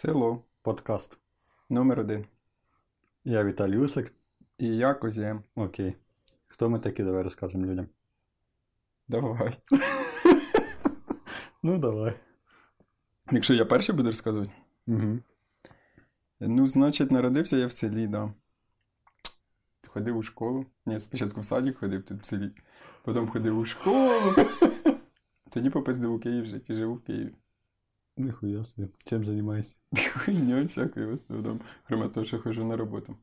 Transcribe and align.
Село. 0.00 0.44
Подкаст. 0.62 1.18
Номер 1.70 2.00
один. 2.00 2.26
Я 3.24 3.44
Віталій 3.44 3.78
Усик. 3.78 4.12
І 4.58 4.76
я 4.76 4.94
Козєм. 4.94 5.42
Окей. 5.54 5.96
Хто 6.46 6.70
ми 6.70 6.78
такі, 6.78 7.02
давай 7.02 7.22
розкажемо 7.22 7.66
людям. 7.66 7.88
Давай. 9.08 9.58
Ну, 11.62 11.78
давай. 11.78 12.14
Якщо 13.30 13.54
я 13.54 13.64
перший 13.64 13.94
буду 13.94 14.08
розказувати. 14.08 14.52
Угу. 14.86 15.18
Ну, 16.40 16.66
значить, 16.66 17.10
народився 17.10 17.56
я 17.56 17.66
в 17.66 17.72
селі, 17.72 18.06
да. 18.06 18.34
Ходив 19.86 20.16
у 20.16 20.22
школу. 20.22 20.66
Ні, 20.86 21.00
спочатку 21.00 21.40
в 21.40 21.44
садик 21.44 21.78
ходив 21.78 22.02
тут 22.02 22.22
в 22.22 22.24
селі. 22.24 22.50
Потім 23.02 23.28
ходив 23.28 23.58
у 23.58 23.64
школу. 23.64 24.10
Тоді 25.50 25.70
попиздив 25.70 26.12
у 26.12 26.18
Київ 26.18 26.44
жити, 26.44 26.74
живу 26.74 26.94
в 26.94 27.00
Києві. 27.00 27.34
Ніхуя 28.20 28.64
собі. 28.64 28.88
Чим 29.04 29.24
займаєшся? 29.24 29.76
Хуйня 30.16 30.64
всякою 30.64 31.08
в 31.08 31.12
основному. 31.12 31.60
Крім 31.84 32.10
того, 32.10 32.26
що 32.26 32.38
хожу 32.38 32.64
на 32.64 32.76
роботу. 32.76 33.16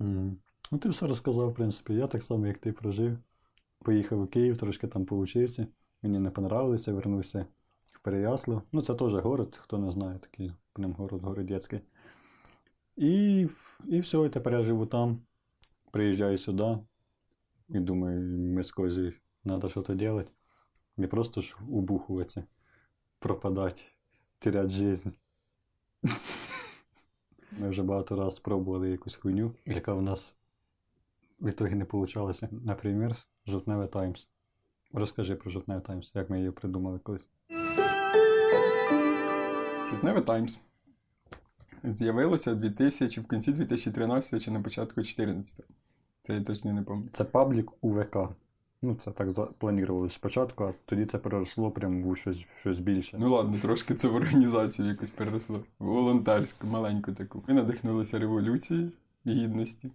Угу. 0.00 0.36
Ну, 0.70 0.78
ти 0.78 0.88
все 0.88 1.06
розказав, 1.06 1.50
в 1.50 1.54
принципі. 1.54 1.94
Я 1.94 2.06
так 2.06 2.22
само, 2.22 2.46
як 2.46 2.58
ти 2.58 2.72
прожив. 2.72 3.18
Поїхав 3.78 4.22
у 4.22 4.26
Київ, 4.26 4.58
трошки 4.58 4.86
там 4.86 5.04
поучився. 5.04 5.66
Мені 6.02 6.18
не 6.18 6.30
понравилося, 6.30 6.92
вернувся 6.92 7.46
в 7.92 8.00
Переяслав. 8.02 8.62
Ну, 8.72 8.82
це 8.82 8.94
теж 8.94 9.14
город, 9.14 9.60
хто 9.62 9.78
не 9.78 9.92
знає, 9.92 10.18
такий 10.18 10.52
прям 10.72 10.92
город 10.92 11.22
городецький. 11.22 11.80
І, 12.96 13.46
і 13.86 14.00
все, 14.00 14.18
і 14.26 14.28
тепер 14.28 14.52
я 14.52 14.62
живу 14.62 14.86
там. 14.86 15.20
Приїжджаю 15.90 16.38
сюди. 16.38 16.78
І 17.68 17.80
думаю, 17.80 18.20
ми 18.54 18.62
з 18.62 18.72
Козі 18.72 19.12
треба 19.44 19.68
щось 19.68 19.88
робити. 19.88 20.32
Не 20.96 21.08
просто 21.08 21.42
ж 21.42 21.56
убухуватися, 21.68 22.44
пропадати, 23.18 23.82
теряти 24.50 24.68
життя. 24.68 25.10
Ми 27.58 27.68
вже 27.68 27.82
багато 27.82 28.16
разів 28.16 28.32
спробували 28.32 28.90
якусь 28.90 29.16
хуйню, 29.16 29.52
яка 29.66 29.94
в 29.94 30.02
нас 30.02 30.34
в 31.40 31.48
ітогі 31.48 31.74
не 31.74 31.86
вийшла. 31.92 32.34
Наприклад, 32.50 33.26
Жовтневе 33.46 33.86
Таймс. 33.86 34.26
Розкажи 34.92 35.34
про 35.34 35.50
Жовтневе 35.50 35.80
Таймс, 35.80 36.12
як 36.14 36.30
ми 36.30 36.38
її 36.38 36.50
придумали 36.50 36.98
колись. 36.98 37.28
Жовтневе 39.90 40.20
Таймс. 40.20 40.58
З'явилося 41.82 42.54
2000, 42.54 43.20
в 43.20 43.28
кінці 43.28 43.52
2013 43.52 44.42
чи 44.42 44.50
на 44.50 44.62
початку 44.62 44.94
2014. 44.94 45.60
Це 46.22 46.34
я 46.34 46.40
точно 46.40 46.72
не 46.72 46.82
пам'ятаю. 46.82 47.10
Це 47.12 47.24
паблік 47.24 47.72
УВК. 47.80 48.16
Ну, 48.82 48.94
це 48.94 49.10
так 49.10 49.30
запланувалося 49.30 50.14
спочатку, 50.14 50.64
а 50.64 50.72
тоді 50.84 51.04
це 51.04 51.18
переросло 51.18 51.70
прямо 51.70 52.10
в 52.10 52.16
щось, 52.16 52.46
щось 52.58 52.78
більше. 52.78 53.16
Ну 53.20 53.30
ладно, 53.30 53.58
трошки 53.62 53.94
це 53.94 54.08
в 54.08 54.14
організацію 54.14 54.88
якось 54.88 55.10
переросло. 55.10 55.60
Волонтерську, 55.78 56.66
маленьку 56.66 57.12
таку. 57.12 57.42
Ми 57.48 57.54
надихнулися 57.54 58.18
революцією 58.18 58.92
гідності. 59.26 59.90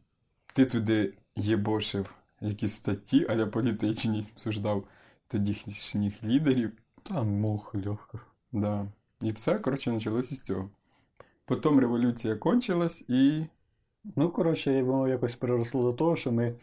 Ти 0.54 0.66
туди 0.66 1.14
єбошив 1.36 2.16
якісь 2.42 2.74
статті, 2.74 3.26
аля 3.30 3.46
політичні, 3.46 4.26
обсуждав 4.34 4.84
тодішніх 5.28 6.24
лідерів. 6.24 6.72
Там 7.04 7.28
мух 7.28 7.76
легко. 7.76 8.20
Да. 8.52 8.88
І 9.22 9.32
все, 9.32 9.60
коротше, 9.60 9.92
почалося 9.92 10.36
з 10.36 10.42
цього. 10.42 10.70
Потім 11.46 11.80
революція 11.80 12.36
кончилась 12.36 13.06
і. 13.08 13.46
Ну, 14.16 14.30
коротше, 14.30 14.84
воно 14.84 15.08
якось 15.08 15.36
переросло 15.36 15.84
до 15.84 15.94
того, 15.94 16.16
що 16.16 16.32
ми 16.32 16.56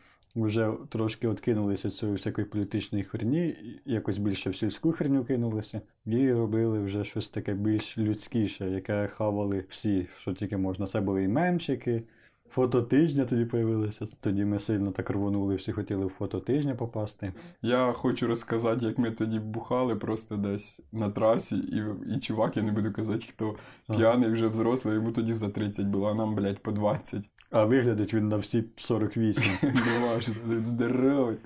вже 0.45 0.73
трошки 0.89 1.29
відкинулися 1.29 1.89
від 1.89 1.95
цієї 1.95 2.17
всякої 2.17 2.47
політичної 2.47 3.05
херні, 3.05 3.57
якось 3.85 4.19
більше 4.19 4.51
в 4.51 4.57
сільську 4.57 4.93
херню 4.93 5.25
кинулися, 5.25 5.81
і 6.07 6.33
робили 6.33 6.81
вже 6.81 7.05
щось 7.05 7.29
таке 7.29 7.55
більш 7.55 7.99
людськіше, 7.99 8.71
яке 8.71 9.07
хавали 9.07 9.65
всі, 9.69 10.07
що 10.19 10.33
тільки 10.35 10.57
можна. 10.57 10.87
Це 10.87 11.01
були 11.01 11.25
і 11.25 11.29
мемчики, 11.29 12.03
фото 12.51 12.83
тижня 12.83 13.25
тоді 13.25 13.45
появилися. 13.45 14.05
Тоді 14.21 14.45
ми 14.45 14.59
сильно 14.59 14.91
так 14.91 15.11
рвонули, 15.11 15.55
всі 15.55 15.73
хотіли 15.73 16.07
в 16.07 16.09
фото 16.09 16.41
тижня 16.41 16.75
попасти. 16.75 17.33
Я 17.63 17.93
хочу 17.93 18.27
розказати, 18.27 18.87
як 18.87 18.99
ми 18.99 19.11
тоді 19.11 19.39
бухали 19.39 19.97
просто 19.97 20.37
десь 20.37 20.83
на 20.93 21.11
трасі, 21.11 21.57
і, 21.57 21.83
і 22.17 22.19
чувак, 22.19 22.57
я 22.57 22.63
не 22.63 22.73
буду 22.73 22.93
казати, 22.93 23.27
хто 23.29 23.57
п'яний 23.97 24.31
вже 24.31 24.49
взрослий, 24.49 24.95
йому 24.95 25.13
тоді 25.13 25.33
за 25.33 25.49
30 25.49 25.87
було, 25.87 26.11
а 26.11 26.15
нам, 26.15 26.35
блядь, 26.35 26.63
по 26.63 26.73
20. 26.73 27.31
А 27.51 27.65
виглядить 27.65 28.15
він 28.15 28.29
на 28.29 28.37
всі 28.37 28.65
48. 28.77 29.53
Не 29.63 30.19
він 30.49 30.65
здоровий. 30.65 31.37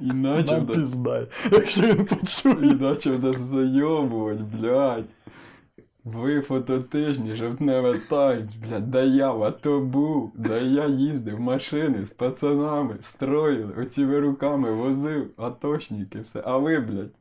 Іначе 0.00 0.52
Нам 0.52 0.66
піздай, 0.66 1.26
якщо 1.52 1.82
він 1.82 2.04
почує. 2.04 2.66
іначе 2.66 3.10
нас 3.10 3.38
зайобувати, 3.40 4.44
блядь. 4.58 5.04
Ви 6.04 6.40
фототижні, 6.40 7.34
жовтневе 7.34 7.98
таймс, 7.98 8.56
блядь, 8.56 8.90
да 8.90 9.02
я 9.02 9.32
в 9.32 9.42
АТО 9.42 9.80
був, 9.80 10.32
да 10.34 10.58
я 10.58 10.86
їздив 10.86 11.40
машини 11.40 12.04
з 12.04 12.10
пацанами, 12.10 12.96
строїли, 13.00 13.72
оціми 13.78 14.20
руками 14.20 14.72
возив, 14.72 15.30
атошники, 15.36 16.20
все. 16.20 16.42
А 16.46 16.56
ви, 16.56 16.80
блядь, 16.80 17.14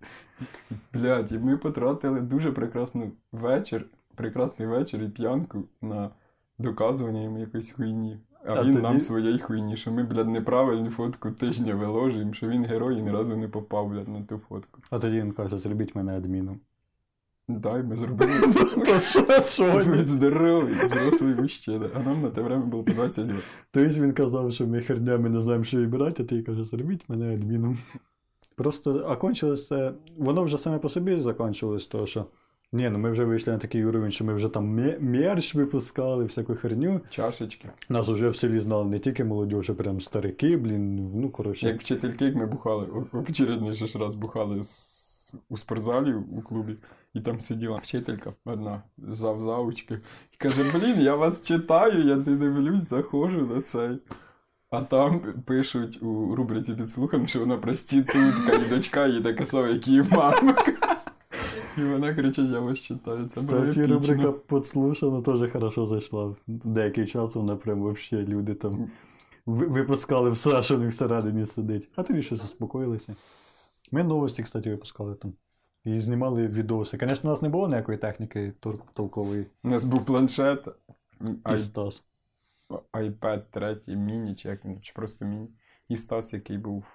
блядь, 0.93 1.31
і 1.31 1.37
ми 1.37 1.57
потратили 1.57 2.21
дуже 2.21 2.51
прекрасний 2.51 3.11
вечір, 3.31 3.85
прекрасний 4.15 4.67
вечір 4.67 5.03
і 5.03 5.09
п'янку 5.09 5.63
на 5.81 6.09
доказування 6.61 7.21
йому 7.23 7.39
якоїсь 7.39 7.71
хуйні. 7.71 8.19
А, 8.45 8.53
А 8.53 8.63
він 8.63 8.73
тоді- 8.73 8.83
нам 8.83 9.01
своєї 9.01 9.39
хуйні, 9.39 9.75
що 9.75 9.91
ми, 9.91 10.03
блядь, 10.03 10.29
неправильну 10.29 10.89
фотку 10.89 11.31
тижня 11.31 11.75
виложуємо, 11.75 12.33
що 12.33 12.47
він 12.47 12.63
герой 12.65 12.97
і 12.97 13.01
ні 13.01 13.11
разу 13.11 13.37
не 13.37 13.47
попав, 13.47 13.89
блядь, 13.89 14.07
на 14.07 14.21
ту 14.21 14.41
фотку. 14.49 14.79
А 14.89 14.99
тоді 14.99 15.19
він 15.21 15.31
каже, 15.31 15.59
зробіть 15.59 15.95
мене 15.95 16.17
адміном. 16.17 16.59
Дай, 17.47 17.83
ми 17.83 17.95
зробили. 17.95 18.31
Будь 19.97 20.07
здоровий, 20.07 20.73
взрослий 20.73 21.35
мужчина. 21.35 21.89
А 21.95 21.99
нам 21.99 22.21
на 22.21 22.29
те 22.29 22.41
время 22.41 22.65
було 22.65 22.83
по 22.83 22.91
20 22.91 23.27
років. 23.27 23.43
Тобто 23.71 24.01
він 24.01 24.11
казав, 24.11 24.53
що 24.53 24.67
ми 24.67 24.81
хернями 24.81 25.29
не 25.29 25.41
знаємо, 25.41 25.63
що 25.63 25.77
вибирати, 25.77 26.23
а 26.23 26.25
ти 26.25 26.41
каже, 26.41 26.65
зробіть 26.65 27.09
мене 27.09 27.33
адміном. 27.33 27.77
Просто 28.55 28.93
окончилось 28.93 29.67
це. 29.67 29.93
Воно 30.17 30.43
вже 30.43 30.57
саме 30.57 30.77
по 30.77 30.89
собі 30.89 31.19
закінчилось, 31.19 31.87
того, 31.87 32.07
що. 32.07 32.25
Ні, 32.73 32.89
ну 32.89 32.99
ми 32.99 33.11
вже 33.11 33.25
вийшли 33.25 33.53
на 33.53 33.59
такий 33.59 33.85
уровень, 33.85 34.11
що 34.11 34.25
ми 34.25 34.33
вже 34.33 34.49
там 34.49 34.65
ме- 34.67 34.99
мерч 34.99 35.55
випускали, 35.55 36.25
всяку 36.25 36.55
херню. 36.55 37.01
Чашечки. 37.09 37.69
Нас 37.89 38.07
вже 38.07 38.29
в 38.29 38.35
селі 38.35 38.59
знали 38.59 38.85
не 38.85 38.99
тільки 38.99 39.23
молодь, 39.23 39.69
а 39.69 39.73
прям 39.73 40.01
старики, 40.01 40.57
блін. 40.57 41.11
Ну, 41.21 41.29
коротше. 41.29 41.67
Як 41.67 41.79
вчительки, 41.79 42.25
як 42.25 42.35
ми 42.35 42.45
бухали, 42.45 42.85
о- 42.85 43.17
очередний 43.29 43.73
ж 43.73 43.99
раз 43.99 44.15
бухали 44.15 44.63
з... 44.63 45.35
у 45.49 45.57
спортзалі 45.57 46.13
у 46.13 46.41
клубі, 46.41 46.75
і 47.13 47.19
там 47.19 47.39
сиділа 47.39 47.77
вчителька 47.77 48.33
одна 48.45 48.83
завзаучки, 48.97 49.93
і 50.33 50.37
каже: 50.37 50.63
Блін, 50.73 51.01
я 51.01 51.15
вас 51.15 51.41
читаю, 51.41 52.03
я 52.03 52.15
не 52.15 52.35
дивлюсь, 52.37 52.89
заходжу 52.89 53.49
на 53.55 53.61
цей. 53.61 53.97
А 54.69 54.81
там 54.81 55.21
пишуть 55.45 56.03
у 56.03 56.35
рубриці 56.35 56.73
підслухано, 56.73 57.27
що 57.27 57.39
вона 57.39 57.57
проститутка, 57.57 58.53
і 58.65 58.69
дочка 58.69 59.07
її 59.07 59.21
така 59.21 59.45
сама, 59.45 59.67
як 59.67 59.87
її 59.87 60.03
мама. 60.11 60.55
І 61.77 61.83
вона 61.83 62.13
кричить, 62.13 62.51
я 62.51 62.59
вас 62.59 62.79
читаю. 62.79 63.27
Кстати, 63.27 63.85
рубрика 63.85 64.31
подслушана 64.31 65.21
теж 65.21 65.51
хорошо 65.51 65.87
зайшла. 65.87 66.35
Деякий 66.47 67.05
час 67.07 67.35
вона 67.35 67.55
прям 67.55 67.81
вообще 67.81 68.17
люди 68.23 68.53
там 68.53 68.91
ви- 69.45 69.67
випускали 69.67 70.31
все, 70.31 70.63
що 70.63 70.77
в 70.77 70.79
них 70.79 70.89
всередині 70.93 71.45
сидить. 71.45 71.89
А 71.95 72.03
тоді 72.03 72.21
щось 72.21 72.41
заспокоїлися. 72.41 73.15
Ми 73.91 74.03
новості, 74.03 74.43
кстати, 74.43 74.69
випускали 74.69 75.15
там. 75.15 75.33
І 75.85 75.99
знімали 75.99 76.47
відоси. 76.47 76.97
Звісно, 77.01 77.29
у 77.29 77.33
нас 77.33 77.41
не 77.41 77.49
було 77.49 77.67
ніякої 77.67 77.97
техніки 77.97 78.53
толкової. 78.93 79.45
У 79.63 79.69
нас 79.69 79.83
був 79.83 80.05
планшет, 80.05 80.67
І 81.55 81.57
Стас. 81.57 82.03
iPad 82.93 83.41
3 83.49 83.95
міні, 83.95 84.35
чи 84.35 84.49
як 84.49 84.59
чи 84.81 84.93
просто 84.95 85.25
міні. 85.25 85.47
І 85.89 85.97
Стас, 85.97 86.33
який 86.33 86.57
був 86.57 86.85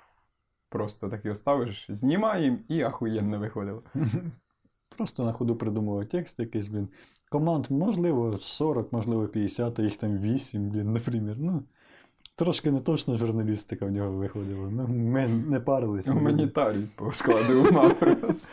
просто 0.69 1.09
так 1.09 1.25
його 1.25 1.35
ставиш, 1.35 1.87
знімаємо 1.89 2.59
і 2.69 2.83
ахуєнно 2.83 3.39
виходило. 3.39 3.83
Просто 4.89 5.25
на 5.25 5.33
ходу 5.33 5.57
придумував 5.57 6.07
текст 6.07 6.39
якийсь, 6.39 6.69
блін. 6.69 6.89
Команд, 7.29 7.67
можливо, 7.71 8.39
40, 8.43 8.93
можливо, 8.93 9.29
50, 9.29 9.79
а 9.79 9.83
їх 9.83 9.97
там 9.97 10.19
8, 10.19 10.71
блін, 10.71 10.93
наприклад. 10.93 11.37
Ну, 11.39 11.63
трошки 12.37 12.71
не 12.71 12.81
точно 12.81 13.17
журналістика 13.17 13.87
в 13.87 13.91
нього 13.91 14.13
виходила. 14.13 14.71
Ну, 14.71 14.89
ми 14.89 15.29
не 15.29 15.61
парилися. 15.61 16.13
Гуманітарій 16.13 16.87
по 16.97 17.13
складу 17.13 17.65
просто. 17.99 18.49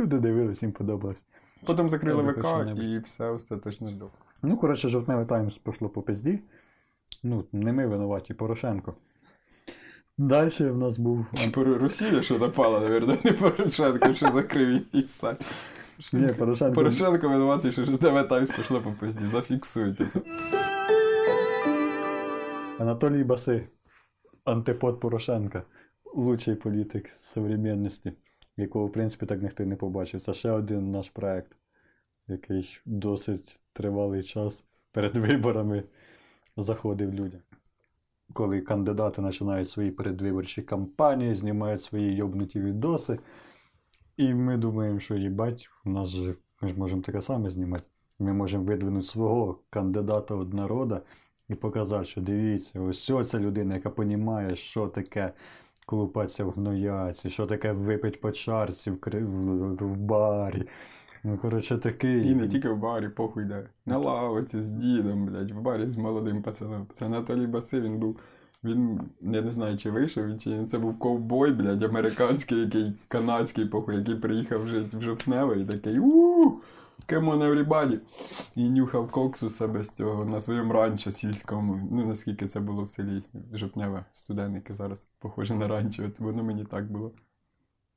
Люди 0.00 0.18
дивились, 0.18 0.62
їм 0.62 0.72
подобалось. 0.72 1.24
Потім 1.66 1.90
закрили 1.90 2.22
ВК 2.22 2.78
і 2.82 2.98
все 2.98 3.30
остаточно 3.30 3.88
здох. 3.88 4.10
Ну, 4.42 4.56
коротше, 4.56 4.88
жовтневий 4.88 5.26
Таймс 5.26 5.58
пішло 5.58 5.88
по 5.88 6.02
пизді. 6.02 6.40
Ну, 7.22 7.44
не 7.52 7.72
ми 7.72 7.86
винуваті, 7.86 8.34
Порошенко. 8.34 8.94
Далі 10.18 10.70
в 10.70 10.76
нас 10.76 10.98
був. 10.98 11.50
Про 11.52 11.78
Росія, 11.78 12.22
що 12.22 12.38
напала, 12.38 12.80
напевно, 12.80 13.18
не 13.24 13.32
Порошенко, 13.32 14.14
що 14.14 14.26
закрив 14.26 14.70
її 14.92 15.08
сайт. 15.08 15.40
Ні, 16.12 16.32
Порошенко. 16.32 16.74
Порошенко 16.74 17.28
винуватий, 17.28 17.72
що 17.72 17.98
тебе 17.98 18.24
Таймс 18.24 18.56
пішло 18.56 18.80
по 18.80 18.90
пизді. 18.92 19.26
Зафіксуйте 19.26 20.06
це. 20.06 20.20
Анатолій 22.78 23.24
Баси, 23.24 23.68
антипод 24.44 25.00
Порошенка, 25.00 25.62
лучший 26.14 26.54
політик 26.54 27.10
з 27.10 27.24
современності, 27.24 28.12
якого, 28.56 28.86
в 28.86 28.92
принципі, 28.92 29.26
так 29.26 29.42
ніхто 29.42 29.64
не 29.64 29.76
побачив. 29.76 30.20
Це 30.20 30.34
ще 30.34 30.50
один 30.50 30.90
наш 30.90 31.08
проект. 31.08 31.52
який 32.28 32.80
досить 32.86 33.60
тривалий 33.72 34.22
час 34.22 34.64
перед 34.92 35.16
виборами 35.16 35.84
заходив 36.56 37.14
людям. 37.14 37.40
Коли 38.34 38.60
кандидати 38.60 39.22
починають 39.22 39.70
свої 39.70 39.90
передвиборчі 39.90 40.62
кампанії, 40.62 41.34
знімають 41.34 41.82
свої 41.82 42.14
йобнуті 42.14 42.60
відоси. 42.60 43.18
І 44.16 44.34
ми 44.34 44.56
думаємо, 44.56 44.98
що 44.98 45.14
їбать, 45.14 45.68
у 45.84 45.90
нас 45.90 46.10
же 46.10 46.34
ми 46.60 46.68
ж 46.68 46.78
можемо 46.78 47.02
таке 47.02 47.22
саме 47.22 47.50
знімати. 47.50 47.84
Ми 48.18 48.32
можемо 48.32 48.64
видвинути 48.64 49.06
свого 49.06 49.58
кандидата 49.70 50.36
від 50.36 50.54
народу 50.54 51.00
і 51.48 51.54
показати, 51.54 52.04
що 52.04 52.20
дивіться, 52.20 52.80
ось 52.80 53.30
ця 53.30 53.38
людина, 53.38 53.74
яка 53.74 53.92
розуміє, 53.96 54.56
що 54.56 54.88
таке 54.88 55.32
колупатися 55.86 56.44
в 56.44 56.50
гнояці, 56.50 57.30
що 57.30 57.46
таке 57.46 57.72
випити 57.72 58.18
по 58.18 58.32
чарці 58.32 58.90
в, 58.90 58.98
в, 59.04 59.74
в 59.74 59.96
барі. 59.96 60.68
Ну, 61.26 61.38
коротше, 61.38 61.78
такий. 61.78 62.30
І 62.30 62.34
не 62.34 62.48
тільки 62.48 62.68
в 62.68 62.78
барі, 62.78 63.08
похуй 63.08 63.44
де. 63.44 63.68
На 63.86 63.98
лавоці 63.98 64.60
з 64.60 64.70
дідом, 64.70 65.26
блядь, 65.26 65.50
в 65.50 65.60
барі 65.60 65.88
з 65.88 65.96
молодим 65.96 66.42
пацаном. 66.42 66.86
Це 66.92 67.06
Анатолій 67.06 67.46
Баси, 67.46 67.80
він 67.80 67.98
був. 67.98 68.20
Він, 68.64 69.00
я 69.20 69.42
не 69.42 69.52
знаю, 69.52 69.76
чи 69.76 69.90
вийшов 69.90 70.26
він, 70.26 70.38
чи 70.38 70.50
ні. 70.50 70.66
Це 70.66 70.78
був 70.78 70.98
ковбой, 70.98 71.52
блядь, 71.52 71.82
американський, 71.82 72.60
який 72.60 72.92
канадський, 73.08 73.64
похуй, 73.64 73.96
який 73.96 74.14
приїхав 74.14 74.66
жити 74.68 74.96
в 74.96 75.00
Жовтневе 75.00 75.60
і 75.60 75.64
такий 75.64 75.98
ууу, 75.98 76.60
come 77.08 77.30
on 77.30 77.38
everybody. 77.38 78.00
І 78.54 78.70
нюхав 78.70 79.10
коксу 79.10 79.48
себе 79.48 79.84
з 79.84 79.92
цього 79.92 80.24
на 80.24 80.40
своєму 80.40 80.72
ранчо 80.72 81.10
сільському. 81.10 81.88
Ну, 81.92 82.06
наскільки 82.06 82.46
це 82.46 82.60
було 82.60 82.82
в 82.82 82.88
селі 82.88 83.22
Жовтневе, 83.52 84.04
студенники 84.12 84.74
зараз, 84.74 85.08
похоже 85.18 85.54
на 85.54 85.68
ранчо, 85.68 86.04
от 86.06 86.20
воно 86.20 86.44
мені 86.44 86.64
так 86.64 86.92
було. 86.92 87.12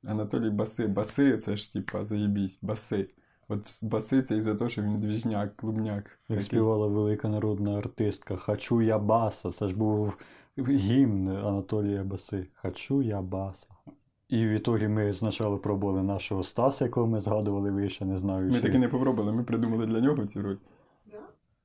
Анатолій 0.06 0.50
Баси. 0.50 0.86
Баси 0.86 1.38
це 1.38 1.56
ж 1.56 1.72
типа 1.72 2.04
заєбісь, 2.04 2.58
баси. 2.62 3.08
От 3.48 3.84
баси 3.84 4.22
це 4.22 4.36
із-за 4.36 4.54
того, 4.54 4.70
що 4.70 4.82
він 4.82 4.96
двіжняк, 4.96 5.56
клубняк. 5.56 6.04
Як 6.04 6.10
Такий. 6.28 6.42
співала 6.42 6.86
велика 6.86 7.28
народна 7.28 7.78
артистка 7.78 8.36
Хачу 8.36 8.82
я 8.82 8.98
баса. 8.98 9.50
Це 9.50 9.68
ж 9.68 9.76
був 9.76 10.18
гімн 10.58 11.28
Анатолія 11.28 12.04
Баси. 12.04 12.46
Хачу 12.54 13.02
я 13.02 13.22
баса. 13.22 13.66
І 14.28 14.46
в 14.46 14.48
ітогі 14.48 14.88
ми 14.88 15.12
спочатку 15.12 15.58
пробували 15.58 16.02
нашого 16.02 16.42
Стаса, 16.42 16.84
якого 16.84 17.06
ми 17.06 17.20
згадували 17.20 17.70
вище, 17.70 18.04
не 18.04 18.18
знаю. 18.18 18.46
Ми 18.46 18.54
чи... 18.54 18.60
таки 18.60 18.78
не 18.78 18.88
попробували, 18.88 19.32
ми 19.32 19.44
придумали 19.44 19.86
для 19.86 20.00
нього 20.00 20.26
цю 20.26 20.42
роль. 20.42 20.56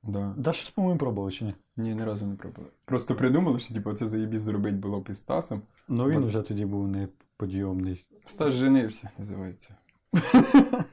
Да? 0.02 0.34
Да. 0.36 0.52
Щось, 0.52 0.70
по-моєму, 0.70 0.98
пробували 0.98 1.32
чи 1.32 1.44
ні? 1.44 1.54
Ні, 1.76 1.94
ні 1.94 2.04
разу 2.04 2.26
не 2.26 2.36
пробували. 2.36 2.72
Просто 2.86 3.14
придумали, 3.14 3.58
що 3.58 3.74
типу, 3.74 3.92
це 3.92 4.06
заєбісь 4.06 4.40
зробити 4.40 4.76
було 4.76 4.96
б 4.96 5.06
із 5.10 5.18
Стасом. 5.18 5.62
Ну 5.88 6.08
він 6.08 6.20
Бо- 6.20 6.26
вже 6.26 6.42
тоді 6.42 6.64
був 6.64 6.88
неподйомний. 6.88 8.08
Стас 8.24 8.54
женився, 8.54 9.10
називається. 9.18 9.74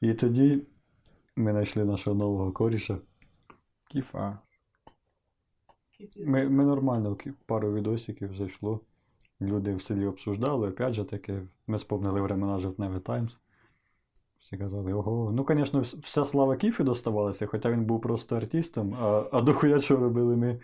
І 0.00 0.14
тоді 0.14 0.62
ми 1.36 1.50
знайшли 1.50 1.84
нашого 1.84 2.16
нового 2.16 2.52
коріша. 2.52 2.98
Кіфа. 3.90 4.38
Ми, 6.26 6.48
ми 6.48 6.64
нормально 6.64 7.16
пару 7.46 7.72
відосиків 7.72 8.36
зайшло. 8.36 8.80
Люди 9.40 9.74
в 9.74 9.82
селі 9.82 10.06
обсуждали, 10.06 10.68
опять 10.68 10.94
же 10.94 11.04
таки, 11.04 11.42
ми 11.66 11.78
спомнили 11.78 12.20
времена 12.20 12.58
Жовтневе 12.58 13.00
Таймс. 13.00 13.38
Всі 14.38 14.56
казали, 14.56 14.92
ого. 14.92 15.32
Ну, 15.32 15.46
звісно, 15.48 15.80
вся 15.80 16.24
слава 16.24 16.56
Кіфі 16.56 16.82
доставалася, 16.82 17.46
хоча 17.46 17.70
він 17.70 17.84
був 17.84 18.00
просто 18.00 18.36
артистом, 18.36 18.94
а, 19.00 19.22
а 19.32 19.40
дохуя 19.40 19.80
що 19.80 19.96
робили 19.96 20.36
ми 20.36 20.60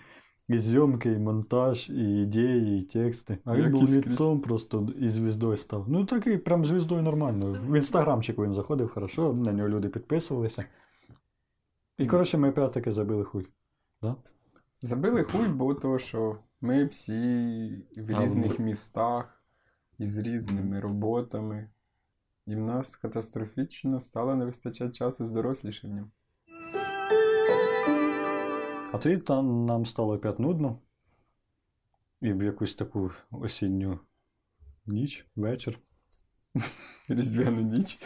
і 0.48 0.58
зйомки, 0.58 1.12
і 1.12 1.18
монтаж, 1.18 1.90
і 1.90 2.22
ідеї, 2.22 2.80
і 2.80 2.82
тексти. 2.82 3.38
А 3.44 3.56
він 3.56 3.70
був 3.70 3.82
ліцом 3.82 4.40
просто 4.40 4.88
і 5.00 5.08
звіздою 5.08 5.56
став. 5.56 5.84
Ну 5.88 6.04
такий 6.04 6.38
прям 6.38 6.64
звіздою 6.64 7.02
нормально. 7.02 7.58
В 7.68 7.76
інстаграмчику 7.76 8.44
він 8.44 8.54
заходив 8.54 8.88
хорошо, 8.88 9.32
на 9.32 9.52
нього 9.52 9.68
люди 9.68 9.88
підписувалися. 9.88 10.64
І 11.98 12.06
коротше, 12.06 12.38
ми 12.38 12.50
опять 12.50 12.72
таки 12.72 12.92
забили 12.92 13.24
хуй. 13.24 13.48
Да? 14.02 14.16
Забили 14.80 15.22
хуй, 15.22 15.48
бо 15.48 15.74
то, 15.74 15.98
що 15.98 16.36
ми 16.60 16.84
всі 16.84 17.12
в 17.96 18.22
різних 18.22 18.58
ми- 18.58 18.64
містах 18.64 19.42
із 19.98 20.18
різними 20.18 20.80
роботами. 20.80 21.70
І 22.46 22.56
в 22.56 22.60
нас 22.60 22.96
катастрофічно 22.96 24.00
стало 24.00 24.34
не 24.34 24.44
вистачати 24.44 24.92
часу 24.92 25.26
з 25.26 25.30
дорослішанням. 25.30 26.10
А 28.92 28.98
тоді 28.98 29.16
там 29.16 29.66
нам 29.66 29.86
стало 29.86 30.14
опять 30.14 30.38
нудно. 30.38 30.78
І 32.20 32.32
в 32.32 32.42
якусь 32.42 32.74
таку 32.74 33.10
осінню 33.30 33.98
ніч, 34.86 35.26
вечір. 35.36 35.78
Різдвяну 37.08 37.60
ніч. 37.60 37.98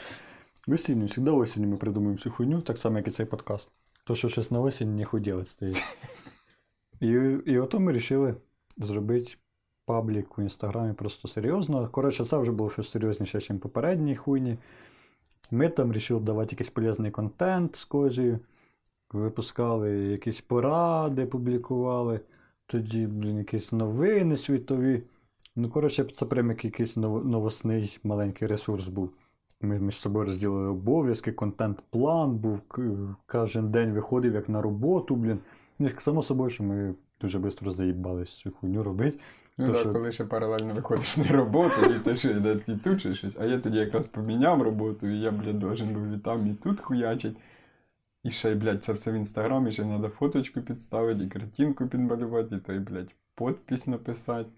В 0.66 0.72
осінню, 0.72 1.08
завжди 1.08 1.30
осінню 1.30 1.68
ми 1.68 1.76
придумуємо 1.76 2.16
всю 2.16 2.32
хуйню, 2.32 2.60
так 2.60 2.78
само, 2.78 2.96
як 2.96 3.08
і 3.08 3.10
цей 3.10 3.26
подкаст. 3.26 3.70
То, 4.04 4.14
що 4.14 4.28
щось 4.28 4.50
на 4.50 4.60
осінь 4.60 4.96
не 4.96 5.04
худілить 5.04 5.48
стоїть. 5.48 5.84
І, 7.00 7.08
і 7.46 7.58
ото 7.58 7.80
ми 7.80 7.86
вирішили 7.86 8.34
зробити 8.76 9.34
паблік 9.84 10.38
у 10.38 10.42
інстаграмі 10.42 10.92
просто 10.92 11.28
серйозно. 11.28 11.88
Коротше, 11.88 12.24
це 12.24 12.38
вже 12.38 12.52
було 12.52 12.70
щось 12.70 12.90
серйозніше, 12.90 13.52
ніж 13.52 13.62
попередній 13.62 14.16
хуйні. 14.16 14.58
Ми 15.50 15.68
там 15.68 15.88
вирішили 15.88 16.20
давати 16.20 16.54
якийсь 16.54 16.70
полезний 16.70 17.10
контент 17.10 17.76
з 17.76 17.84
кожею. 17.84 18.40
Випускали 19.12 19.90
якісь 19.96 20.40
поради, 20.40 21.26
публікували. 21.26 22.20
Тоді, 22.66 23.06
блін, 23.06 23.38
якісь 23.38 23.72
новини 23.72 24.36
світові. 24.36 25.02
Ну, 25.56 25.70
коротше, 25.70 26.04
це 26.04 26.26
прям 26.26 26.48
як 26.48 26.64
якийсь 26.64 26.96
новосний 26.96 27.98
маленький 28.04 28.48
ресурс 28.48 28.88
був. 28.88 29.10
Ми 29.60 29.78
між 29.78 29.94
собою 29.96 30.24
розділили 30.26 30.68
обов'язки, 30.68 31.32
контент-план 31.32 32.36
був, 32.36 32.62
кожен 33.26 33.70
день 33.70 33.92
виходив 33.92 34.34
як 34.34 34.48
на 34.48 34.62
роботу, 34.62 35.16
блін. 35.16 35.38
Ну, 35.78 35.90
само 35.98 36.22
собою, 36.22 36.50
що 36.50 36.64
ми 36.64 36.94
дуже 37.20 37.38
швидко 37.38 37.70
заїбались 37.70 38.36
цю 38.36 38.50
хуйню 38.50 38.82
робити. 38.82 39.18
Ну 39.58 39.66
так, 39.66 39.76
що- 39.76 39.92
коли 39.92 40.12
ще 40.12 40.24
паралельно 40.24 40.74
виходиш 40.74 41.16
на 41.16 41.28
роботу, 41.28 41.74
і 41.96 42.04
ти 42.04 42.16
ще 42.16 42.30
йде 42.30 42.60
і 42.68 42.72
тут 42.76 43.00
ще 43.00 43.14
щось. 43.14 43.36
А 43.40 43.44
я 43.44 43.58
тоді 43.58 43.78
якраз 43.78 44.06
поміняв 44.06 44.62
роботу, 44.62 45.06
і 45.06 45.20
я, 45.20 45.30
блядь, 45.30 45.58
должен 45.58 45.94
був 45.94 46.06
і 46.06 46.18
там, 46.18 46.46
і 46.46 46.54
тут 46.54 46.80
хуячить. 46.80 47.36
І 48.22 48.30
ще 48.30 48.52
й, 48.52 48.54
блядь, 48.54 48.84
це 48.84 48.92
все 48.92 49.12
в 49.12 49.14
інстаграмі, 49.14 49.72
ще 49.72 49.82
треба 49.82 50.08
фоточку 50.08 50.60
підставити, 50.60 51.24
і 51.24 51.28
картинку 51.28 51.86
підмалювати, 51.86 52.56
і 52.56 52.58
той, 52.58 52.78
блядь, 52.78 53.14
подпись 53.34 53.86
написати. 53.86 54.50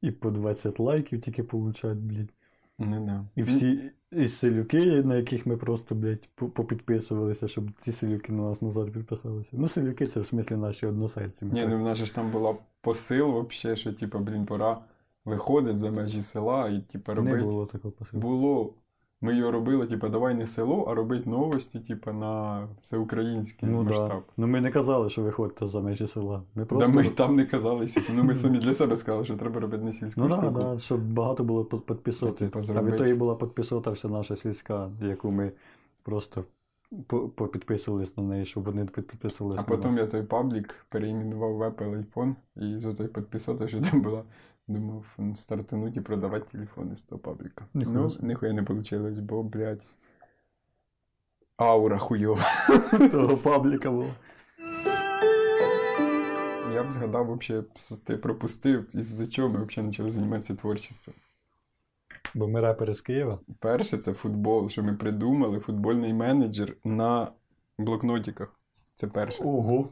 І 0.00 0.10
по 0.10 0.30
20 0.30 0.80
лайків 0.80 1.20
тільки 1.20 1.42
получають, 1.42 1.98
блядь. 1.98 2.30
Ну 2.78 3.06
да. 3.06 3.24
І 3.36 3.42
всі 3.42 3.90
і 4.12 4.28
селюки, 4.28 5.02
на 5.02 5.16
яких 5.16 5.46
ми 5.46 5.56
просто, 5.56 5.94
блядь, 5.94 6.28
попідписувалися, 6.34 7.48
щоб 7.48 7.70
ці 7.78 7.92
селюки 7.92 8.32
на 8.32 8.42
нас 8.42 8.62
назад 8.62 8.92
підписалися. 8.92 9.50
Ну, 9.52 9.68
селюки 9.68 10.06
це 10.06 10.20
в 10.20 10.26
смислі 10.26 10.56
наші 10.56 10.86
односельці. 10.86 11.44
Ні, 11.44 11.66
ну 11.66 11.78
в 11.78 11.82
нас 11.82 11.98
же 11.98 12.06
ж 12.06 12.14
там 12.14 12.30
була 12.30 12.56
посил 12.80 13.32
вообще, 13.32 13.76
що 13.76 13.92
типу, 13.92 14.18
блін, 14.18 14.46
пора 14.46 14.80
виходить 15.24 15.78
за 15.78 15.90
межі 15.90 16.22
села 16.22 16.68
і 16.68 16.80
типу 16.80 17.14
не 17.14 17.36
було 17.36 17.66
такого 17.66 17.92
посилу. 17.92 18.22
Було. 18.22 18.74
Ми 19.22 19.36
його 19.36 19.50
робили, 19.50 19.86
типу, 19.86 20.08
давай 20.08 20.34
не 20.34 20.46
село, 20.46 20.84
а 20.88 20.94
робити 20.94 21.30
новості, 21.30 21.80
типу, 21.80 22.12
на 22.12 22.66
всеукраїнський 22.80 23.68
Ну, 23.68 23.82
масштаб. 23.82 24.08
да. 24.08 24.32
ну 24.36 24.46
ми 24.46 24.60
не 24.60 24.70
казали, 24.70 25.10
що 25.10 25.22
виходьте 25.22 25.66
за 25.66 25.80
межі 25.80 26.06
села. 26.06 26.42
Ми 26.54 26.64
Да 26.70 26.88
ми 26.88 27.08
там 27.08 27.36
не 27.36 27.44
казали 27.46 27.88
сільську. 27.88 28.12
Ну 28.16 28.24
ми 28.24 28.34
самі 28.34 28.58
для 28.58 28.74
себе 28.74 28.96
сказали, 28.96 29.24
що 29.24 29.36
треба 29.36 29.60
робити 29.60 29.84
не 29.84 29.92
сільську 29.92 30.20
Ну 30.20 30.28
так, 30.28 30.38
штуку. 30.40 30.60
да, 30.60 30.78
щоб 30.78 31.12
багато 31.12 31.44
було 31.44 31.64
під- 31.64 31.86
підписоти. 31.86 32.48
Типу, 32.48 32.58
а 32.76 32.82
від 32.82 32.96
того 32.96 33.14
була 33.16 33.34
підписота 33.34 33.90
вся 33.90 34.08
наша 34.08 34.36
сільська, 34.36 34.90
яку 35.02 35.30
ми 35.30 35.52
просто 36.02 36.44
попідписувались 37.34 38.16
на 38.16 38.22
неї, 38.22 38.46
щоб 38.46 38.64
вони 38.64 38.84
підписувалися. 38.84 39.64
А 39.66 39.70
потім 39.70 39.96
я 39.98 40.06
той 40.06 40.22
паблік 40.22 40.86
переіменував 40.88 41.54
в 41.56 41.62
Apple 41.62 42.04
iPhone 42.04 42.34
і 42.56 42.78
за 42.78 42.92
той 42.94 43.06
підписати, 43.08 43.68
що 43.68 43.80
там 43.80 44.00
була, 44.00 44.22
думав 44.70 45.04
стартануть 45.34 45.96
і 45.96 46.00
продавати 46.00 46.46
телефони 46.52 46.96
з 46.96 47.02
того 47.02 47.18
пабліка. 47.18 47.66
Ніхуя 47.74 47.98
ну, 47.98 48.10
ніхуя 48.20 48.52
не 48.52 48.62
вийшло, 48.62 49.10
бо, 49.22 49.42
блядь. 49.42 49.84
Аура 51.56 51.98
хуйова. 51.98 52.42
того 53.10 53.36
пабліка 53.36 53.90
було. 53.90 54.10
Я 56.74 56.84
б 56.84 56.92
згадав, 56.92 57.26
вообще, 57.26 57.62
ти 58.04 58.16
пропустив, 58.16 58.96
із-за 58.96 59.26
чого 59.26 59.48
ми 59.48 59.64
взагалі 59.64 59.90
почали 59.90 60.10
займатися 60.10 60.54
творчістю. 60.54 61.12
Бо 62.34 62.48
ми 62.48 62.60
репери 62.60 62.94
з 62.94 63.00
Києва. 63.00 63.38
Перше, 63.58 63.98
це 63.98 64.12
футбол, 64.12 64.68
що 64.68 64.82
ми 64.82 64.94
придумали 64.94 65.60
футбольний 65.60 66.14
менеджер 66.14 66.76
на 66.84 67.28
блокнотиках. 67.78 68.54
Це 68.94 69.06
перше. 69.06 69.44
Ого. 69.44 69.88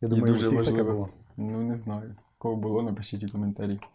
Я 0.00 0.06
І 0.06 0.10
думаю, 0.10 0.24
у 0.24 0.26
дуже 0.26 0.46
всіх 0.46 0.62
таке 0.62 0.82
було. 0.82 1.08
Ну, 1.36 1.58
не 1.58 1.74
знаю. 1.74 2.16
Кого 2.40 2.56
було, 2.56 2.82
напишіть 2.82 3.24
у 3.24 3.28
коментарі. 3.28 3.80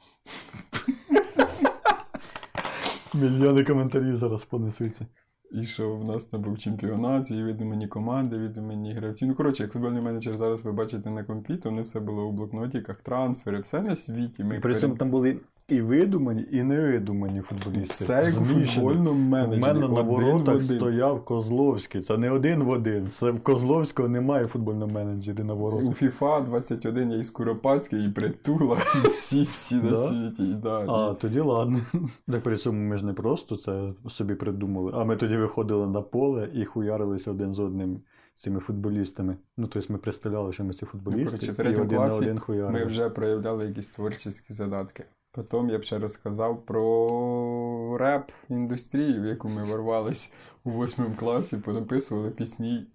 Мільйони 3.13 3.63
коментарів 3.63 4.17
зараз 4.17 4.45
понесуться. 4.45 5.05
І 5.51 5.63
що 5.63 5.95
в 5.95 6.03
нас 6.03 6.25
там 6.25 6.41
був 6.41 6.57
чемпіонат, 6.57 7.31
і 7.31 7.43
відомені 7.43 7.87
команди, 7.87 8.37
відомені 8.37 8.93
гравці. 8.93 9.25
Ну, 9.25 9.35
коротше, 9.35 9.63
як 9.63 9.71
футбольний 9.71 10.01
менеджер 10.01 10.35
зараз 10.35 10.65
ви 10.65 10.71
бачите 10.71 11.09
на 11.09 11.23
компі, 11.23 11.57
то 11.57 11.71
не 11.71 11.81
все 11.81 11.99
було 11.99 12.27
у 12.27 12.31
блокнотіках, 12.31 13.01
трансфери, 13.01 13.59
все 13.59 13.81
на 13.81 13.95
світі. 13.95 14.43
Ми 14.43 14.59
При 14.59 14.75
цьому 14.75 14.93
перед- 14.93 14.99
там 14.99 15.09
були 15.09 15.39
і 15.67 15.81
видумані, 15.81 16.47
і 16.51 16.63
невидумані 16.63 17.41
футболісти. 17.41 18.03
Все 18.03 18.23
як 18.25 18.41
у 18.41 18.45
футбольному 18.45 19.11
У 19.11 19.57
мене 19.57 19.79
на 19.79 19.87
воротах 20.01 20.63
стояв 20.63 21.25
Козловський. 21.25 22.01
Це 22.01 22.17
не 22.17 22.31
один 22.31 22.63
в 22.63 22.69
один. 22.69 23.07
Це 23.07 23.31
в 23.31 23.43
Козловського 23.43 24.09
немає 24.09 24.45
футбольного 24.45 24.91
менеджера 24.91 25.43
на 25.43 25.53
У 25.53 25.57
воротах. 25.57 26.01
FIFA 26.01 26.45
21 26.45 27.11
є 27.11 27.19
і 27.19 27.23
Скуропадський, 27.23 28.05
і 28.05 28.09
Притула, 28.09 28.77
і 29.05 29.07
всі, 29.07 29.43
всі 29.43 29.75
на 29.75 29.95
світі. 29.95 30.43
І, 30.43 30.53
да, 30.53 30.85
А, 30.87 31.13
тоді 31.13 31.39
ладно. 31.39 31.79
Так 32.27 32.43
при 32.43 32.57
цьому 32.57 32.89
ми 32.89 32.97
ж 32.97 33.05
не 33.05 33.13
просто 33.13 33.57
це 33.57 33.93
собі 34.07 34.35
придумали. 34.35 34.91
А 34.95 35.03
ми 35.03 35.15
тоді 35.15 35.37
виходили 35.37 35.87
на 35.87 36.01
поле 36.01 36.49
і 36.53 36.65
хуярилися 36.65 37.31
один 37.31 37.53
з 37.55 37.59
одним 37.59 37.99
з 38.33 38.41
цими 38.41 38.59
футболістами. 38.59 39.37
Ну, 39.57 39.67
тобто 39.67 39.93
ми 39.93 39.99
представляли, 39.99 40.53
що 40.53 40.63
ми 40.63 40.73
ці 40.73 40.85
футболісти, 40.85 41.37
коротше, 41.37 41.51
в 41.51 41.55
третьому 41.55 41.89
класі 41.89 42.21
один. 42.21 42.71
Ми 42.71 42.85
вже 42.85 43.09
проявляли 43.09 43.65
якісь 43.65 43.89
творчі 43.89 44.29
задатки. 44.49 45.05
Потім 45.35 45.69
я 45.69 45.79
б 45.79 45.83
ще 45.83 45.99
розказав 45.99 46.65
про 46.65 47.97
реп-індустрію, 47.97 49.21
в 49.21 49.25
яку 49.25 49.49
ми 49.49 49.63
ворвались 49.63 50.31
у 50.63 50.69
восьмому 50.69 51.15
класі, 51.15 51.57
понаписували 51.57 52.31
пісні. 52.31 52.85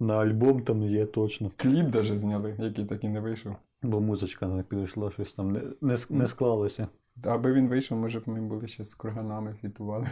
На 0.00 0.18
альбом 0.18 0.62
там 0.62 0.82
є 0.82 1.06
точно. 1.06 1.50
Кліп 1.56 1.86
даже 1.86 2.16
зняли, 2.16 2.56
який 2.58 2.84
так 2.84 3.04
і 3.04 3.08
не 3.08 3.20
вийшов. 3.20 3.52
Бо 3.82 4.00
музичка 4.00 4.46
не 4.46 4.62
підійшла, 4.62 5.10
щось 5.10 5.32
там 5.32 5.52
не, 5.52 5.60
не, 5.80 5.96
не 6.10 6.26
склалося. 6.26 6.88
Аби 7.24 7.52
він 7.52 7.68
вийшов, 7.68 7.98
може 7.98 8.20
б 8.20 8.22
ми 8.26 8.40
були 8.40 8.66
ще 8.66 8.84
з 8.84 8.94
курганами 8.94 9.56
фітували. 9.60 10.10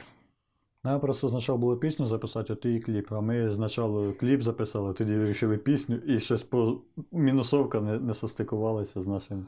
Нам 0.84 1.00
просто 1.00 1.28
спочатку 1.28 1.58
було 1.58 1.76
пісню 1.76 2.06
записати, 2.06 2.52
а 2.52 2.56
тоді 2.56 2.80
кліп. 2.80 3.12
А 3.12 3.20
ми 3.20 3.52
спочатку 3.52 4.12
кліп 4.20 4.42
записали, 4.42 4.94
тоді 4.94 5.14
вирішили 5.14 5.58
пісню, 5.58 5.96
і 5.96 6.20
щось 6.20 6.42
по 6.42 6.80
мінусовка 7.12 7.80
не, 7.80 7.98
не 7.98 8.14
состикувалася 8.14 9.02
з 9.02 9.06
нашим. 9.06 9.46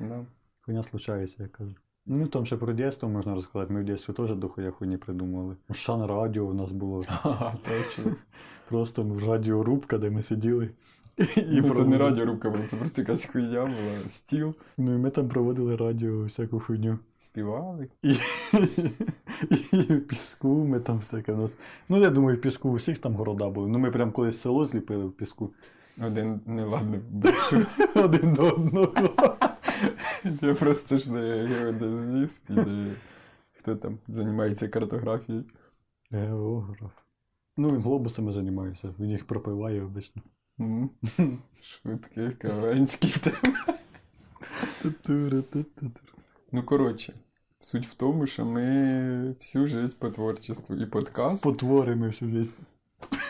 Да. 0.00 0.26
Хуйня 0.64 0.82
случається, 0.82 1.42
я 1.42 1.48
кажу. 1.48 1.74
Ну 2.06 2.26
там 2.26 2.46
ще 2.46 2.56
про 2.56 2.72
дійство 2.72 3.08
можна 3.08 3.34
розказати. 3.34 3.72
Ми 3.72 3.80
в 3.80 3.84
дійстві 3.84 4.12
теж 4.12 4.34
до 4.34 4.48
хуя 4.48 4.70
хуйні 4.70 4.96
придумали. 4.96 5.56
Шан 5.72 6.06
радіо 6.06 6.44
у 6.44 6.54
нас 6.54 6.72
було. 6.72 7.00
Просто 8.68 9.16
радіорубка, 9.26 9.98
де 9.98 10.10
ми 10.10 10.22
сиділи. 10.22 10.70
І 11.36 11.60
Ну, 11.60 11.70
це 11.70 11.84
не 11.84 11.98
радіорубка 11.98 12.50
була, 12.50 12.64
це 12.64 12.76
просто 12.76 13.00
якась 13.00 13.26
хуйня 13.26 13.60
була. 13.64 14.08
Стіл. 14.08 14.54
Ну 14.78 14.94
і 14.94 14.98
ми 14.98 15.10
там 15.10 15.28
проводили 15.28 15.76
радіо, 15.76 16.24
всяку 16.24 16.60
хуйню. 16.60 16.98
Співали. 17.18 17.88
І, 18.02 18.14
і 19.72 19.76
в 19.76 20.06
піску 20.08 20.64
ми 20.64 20.80
там 20.80 20.96
всяке 20.96 21.32
в 21.32 21.38
нас. 21.38 21.56
Ну, 21.88 21.98
я 21.98 22.10
думаю, 22.10 22.36
в 22.36 22.40
піску 22.40 22.68
у 22.68 22.74
всіх 22.74 22.98
там 22.98 23.14
города 23.14 23.48
були. 23.48 23.68
Ну, 23.68 23.78
ми 23.78 23.90
прям 23.90 24.12
колись 24.12 24.40
село 24.40 24.66
зліпили 24.66 25.04
в 25.04 25.12
піску. 25.12 25.50
Один 26.06 26.40
неладний 26.46 27.00
бачу. 27.10 27.66
Один 27.94 28.34
до 28.34 28.42
одного. 28.42 29.33
Я 30.42 30.54
просто 30.54 30.98
ж 30.98 31.12
не 31.12 31.46
геодезіст, 31.46 32.50
і 32.50 32.52
не... 32.52 32.92
хто 33.52 33.76
там 33.76 33.98
займається 34.08 34.68
картографією. 34.68 35.44
Географ. 36.10 36.92
Ну, 37.56 37.72
він 37.72 37.82
глобусами 37.82 38.32
займається, 38.32 38.94
він 38.98 39.10
їх 39.10 39.26
пропиває 39.26 39.82
обично. 39.82 40.22
М. 40.60 40.90
Швидкий, 41.62 42.30
кавенський. 42.30 43.14
Ну, 46.52 46.62
коротше, 46.62 47.12
суть 47.58 47.86
в 47.86 47.94
тому, 47.94 48.26
що 48.26 48.44
ми 48.44 49.34
всю 49.40 49.68
жизнь 49.68 49.98
по 49.98 50.10
творчеству 50.10 50.76
і 50.76 50.86
подкаст 50.86 51.44
Потвори 51.44 51.96
ми 51.96 52.06
всю 52.06 52.30
життя. 52.30 52.52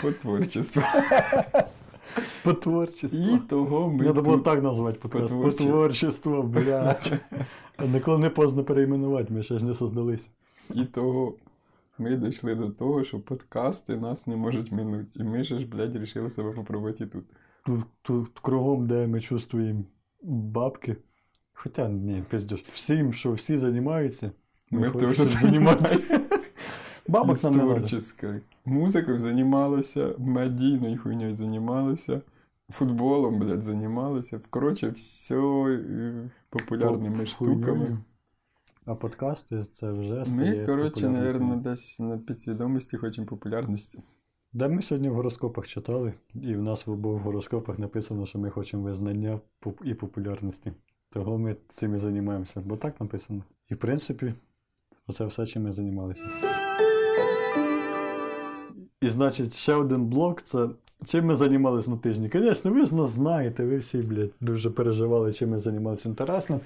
по 0.02 0.12
творчеству. 0.12 0.82
По 2.44 2.52
творчеству. 2.52 3.18
І 3.18 3.38
того 3.38 3.92
ми 3.92 4.04
Треба 4.04 4.22
було 4.22 4.38
так 4.38 4.62
назвати 4.62 4.98
подкаст. 4.98 5.34
По 5.42 5.50
творчеству, 5.50 6.42
блядь. 6.42 7.12
Ніколи 7.92 8.18
не 8.18 8.30
поздно 8.30 8.64
перейменувати, 8.64 9.32
ми 9.32 9.42
ще 9.42 9.58
ж 9.58 9.64
не 9.64 9.74
создалися. 9.74 10.28
І 10.74 10.84
того 10.84 11.34
ми 11.98 12.16
дійшли 12.16 12.54
до 12.54 12.70
того, 12.70 13.04
що 13.04 13.20
подкасти 13.20 13.96
нас 13.96 14.26
не 14.26 14.36
можуть 14.36 14.72
минути. 14.72 15.06
І 15.14 15.24
ми 15.24 15.44
же 15.44 15.58
ж, 15.58 15.66
блядь, 15.66 15.96
рішили 15.96 16.30
себе 16.30 16.50
попробувати 16.50 17.04
і 17.04 17.06
тут. 17.06 17.24
Тут, 17.66 17.84
тут 18.02 18.38
кругом, 18.38 18.86
де 18.86 19.06
ми 19.06 19.20
чувствуємо 19.20 19.84
бабки. 20.22 20.96
Хоча 21.52 21.88
ні, 21.88 22.22
пиздеш. 22.30 22.64
Всім, 22.70 23.12
що 23.12 23.32
всі 23.32 23.58
займаються, 23.58 24.30
Ми 24.70 24.88
хочемо 24.88 25.12
теж 25.12 25.26
займаємося. 25.26 26.20
Бабок 27.08 27.44
нам 27.44 27.52
не 27.52 27.64
надо. 27.64 27.86
Музикою 28.64 29.18
займалися, 29.18 30.14
медійною 30.18 30.98
хуйньою 30.98 31.34
займалися, 31.34 32.20
футболом, 32.70 33.38
блядь, 33.38 33.62
займалися. 33.62 34.40
Коротше, 34.50 34.88
все 34.88 35.34
популярними 36.50 37.18
По- 37.18 37.26
штуками. 37.26 37.64
хуйньою. 37.64 37.98
А 38.86 38.94
подкасти 38.94 39.64
це 39.72 39.92
вже 39.92 40.24
стає 40.24 40.60
Ми, 40.60 40.66
коротше, 40.66 41.08
напевно, 41.08 41.56
десь 41.56 42.00
на 42.00 42.18
підсвідомості 42.18 42.96
хочемо 42.96 43.26
популярності. 43.26 43.98
Де 44.52 44.68
ми 44.68 44.82
сьогодні 44.82 45.08
в 45.08 45.14
гороскопах 45.14 45.66
читали, 45.66 46.12
і 46.34 46.54
в 46.56 46.62
нас 46.62 46.86
в 46.86 46.90
обох 46.90 47.22
гороскопах 47.22 47.78
написано, 47.78 48.26
що 48.26 48.38
ми 48.38 48.50
хочемо 48.50 48.82
визнання 48.82 49.40
і 49.84 49.94
популярності. 49.94 50.72
Того 51.10 51.38
ми 51.38 51.56
цим 51.68 51.94
і 51.94 51.98
займаємося, 51.98 52.60
бо 52.64 52.76
так 52.76 53.00
написано. 53.00 53.42
І 53.68 53.74
в 53.74 53.78
принципі, 53.78 54.34
це 55.12 55.26
все, 55.26 55.46
чим 55.46 55.62
ми 55.62 55.72
займалися. 55.72 56.24
І 59.04 59.08
значить, 59.08 59.54
ще 59.54 59.74
один 59.74 60.04
блок 60.04 60.42
це 60.42 60.68
чим 61.04 61.26
ми 61.26 61.36
займалися 61.36 61.90
на 61.90 61.96
тижні. 61.96 62.30
Звісно, 62.32 62.70
ви 62.72 62.86
ж 62.86 62.94
нас 62.94 63.10
знаєте, 63.10 63.64
ви 63.64 63.76
всі, 63.76 63.98
блядь, 63.98 64.30
дуже 64.40 64.70
переживали, 64.70 65.32
чим 65.32 65.50
ми 65.50 65.58
займалися 65.58 66.08
інтересно. 66.08 66.60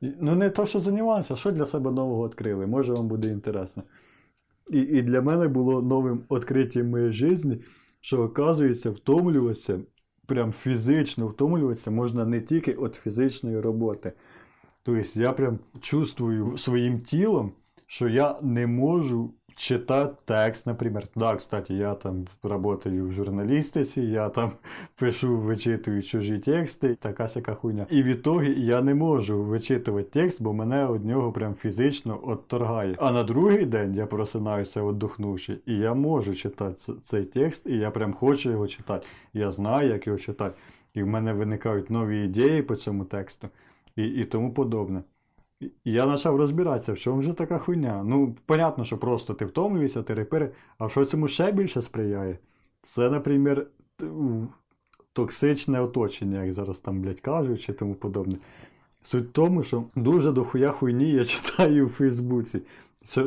І- 0.00 0.12
Ну, 0.20 0.34
не 0.34 0.50
то, 0.50 0.66
що 0.66 0.80
займалися, 0.80 1.34
а 1.34 1.36
що 1.36 1.52
для 1.52 1.66
себе 1.66 1.90
нового 1.90 2.28
відкрили. 2.28 2.66
Може, 2.66 2.92
вам 2.92 3.08
буде 3.08 3.28
інтересно. 3.28 3.82
І, 4.70 4.78
і 4.80 5.02
для 5.02 5.22
мене 5.22 5.48
було 5.48 5.82
новим 5.82 6.20
відкриттям 6.30 6.90
моєї 6.90 7.12
житті, 7.12 7.58
що, 8.00 8.22
оказується, 8.22 8.90
втомлюватися, 8.90 9.80
прям 10.26 10.52
фізично 10.52 11.26
втомлюватися 11.28 11.90
можна 11.90 12.24
не 12.26 12.40
тільки 12.40 12.72
від 12.72 12.94
фізичної 12.94 13.60
роботи. 13.60 14.12
Тобто 14.82 15.20
я 15.20 15.32
прям 15.32 15.58
чувствую 15.80 16.58
своїм 16.58 17.00
тілом, 17.00 17.52
що 17.86 18.08
я 18.08 18.38
не 18.42 18.66
можу 18.66 19.34
читати 19.56 20.14
текст, 20.24 20.66
наприклад. 20.66 21.08
Да, 21.16 21.36
кстати, 21.36 21.74
я 21.74 21.94
там 21.94 22.26
працюю 22.40 23.08
в 23.08 23.12
журналістиці, 23.12 24.02
я 24.02 24.28
там 24.28 24.50
пишу, 24.96 25.36
вичитую 25.36 26.02
чужі 26.02 26.38
тексти, 26.38 26.94
така 26.94 27.28
сяка 27.28 27.54
хуйня. 27.54 27.86
І 27.90 28.02
в 28.02 28.06
ітогі 28.06 28.60
я 28.60 28.82
не 28.82 28.94
можу 28.94 29.42
вичитувати 29.42 30.08
текст, 30.12 30.42
бо 30.42 30.52
мене 30.52 30.92
від 30.92 31.04
нього 31.04 31.32
прям 31.32 31.54
фізично 31.54 32.20
отторгає. 32.22 32.96
А 32.98 33.12
на 33.12 33.24
другий 33.24 33.64
день 33.64 33.94
я 33.94 34.06
просинаюся 34.06 34.82
віддохнувши, 34.82 35.58
і 35.66 35.74
я 35.74 35.94
можу 35.94 36.34
читати 36.34 36.92
цей 37.02 37.24
текст, 37.24 37.66
і 37.66 37.76
я 37.76 37.90
прям 37.90 38.12
хочу 38.12 38.50
його 38.50 38.66
читати. 38.66 39.06
Я 39.34 39.52
знаю, 39.52 39.88
як 39.88 40.06
його 40.06 40.18
читати. 40.18 40.54
І 40.94 41.02
в 41.02 41.06
мене 41.06 41.32
виникають 41.32 41.90
нові 41.90 42.24
ідеї 42.24 42.62
по 42.62 42.76
цьому 42.76 43.04
тексту 43.04 43.48
і, 43.96 44.04
і 44.04 44.24
тому 44.24 44.54
подобне. 44.54 45.02
Я 45.84 46.06
почав 46.06 46.36
розбиратися, 46.36 46.92
в 46.92 46.98
чому 46.98 47.22
ж 47.22 47.32
така 47.32 47.58
хуйня. 47.58 48.02
Ну, 48.06 48.36
понятно, 48.46 48.84
що 48.84 48.98
просто 48.98 49.34
ти 49.34 49.44
втомлюєшся, 49.44 50.02
ти 50.02 50.14
репери, 50.14 50.50
а 50.78 50.88
що 50.88 51.04
цьому 51.04 51.28
ще 51.28 51.52
більше 51.52 51.82
сприяє? 51.82 52.38
Це, 52.82 53.10
наприклад, 53.10 53.66
токсичне 55.12 55.80
оточення, 55.80 56.44
як 56.44 56.54
зараз 56.54 56.78
там, 56.78 57.00
блядь, 57.00 57.20
кажуть, 57.20 57.60
чи 57.60 57.72
тому 57.72 57.94
подобне. 57.94 58.36
Суть 59.02 59.28
в 59.28 59.32
тому, 59.32 59.62
що 59.62 59.84
дуже 59.96 60.32
дохуя 60.32 60.70
хуйні 60.70 61.10
я 61.10 61.24
читаю 61.24 61.86
у 61.86 61.88
Фейсбуці. 61.88 62.62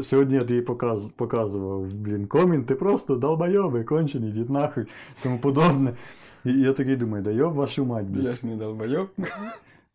Сьогодні 0.02 0.36
я 0.36 0.44
тобі 0.44 0.62
показ, 0.62 1.10
показував, 1.16 1.86
блін, 1.96 2.28
коменти 2.28 2.76
просто 2.76 3.16
долбойоби, 3.16 3.84
кончені, 3.84 4.32
дід 4.32 4.50
нахуй, 4.50 4.86
тому 5.24 5.40
подобне. 5.40 5.94
І 6.46 6.54
я 6.54 6.74
такий 6.74 6.96
думаю, 6.96 7.24
да 7.24 7.32
йоб 7.32 7.54
вашу 7.54 7.86
мать, 7.86 8.06
блядь. 8.06 8.44
Я 8.44 8.56
долбойоб. 8.56 9.08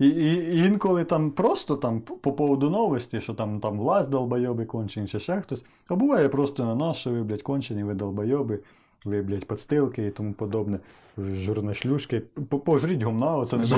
І, 0.00 0.08
і, 0.08 0.34
і 0.34 0.58
інколи 0.66 1.04
там 1.04 1.30
просто 1.30 1.76
там 1.76 2.00
по- 2.00 2.14
по 2.14 2.32
поводу 2.32 2.70
новості, 2.70 3.20
що 3.20 3.34
там, 3.34 3.60
там 3.60 3.78
власть 3.78 4.08
долбойоби 4.10 4.64
кончені, 4.64 5.06
чи 5.08 5.20
ще 5.20 5.40
хтось. 5.40 5.64
А 5.88 5.94
буває 5.94 6.28
просто 6.28 6.64
на 6.64 6.74
нас, 6.74 6.96
що 6.96 7.10
ви, 7.10 7.22
блядь, 7.22 7.42
кончені, 7.42 7.84
ви 7.84 7.94
долбойоби, 7.94 8.58
ви, 9.04 9.22
блядь, 9.22 9.44
подстилки 9.44 10.06
і 10.06 10.10
тому 10.10 10.32
подобне. 10.32 10.78
Журна 11.34 11.74
шлюшки. 11.74 12.22
Пожріть 12.64 13.02
гумна, 13.02 13.36
оце 13.36 13.56
вже. 13.56 13.76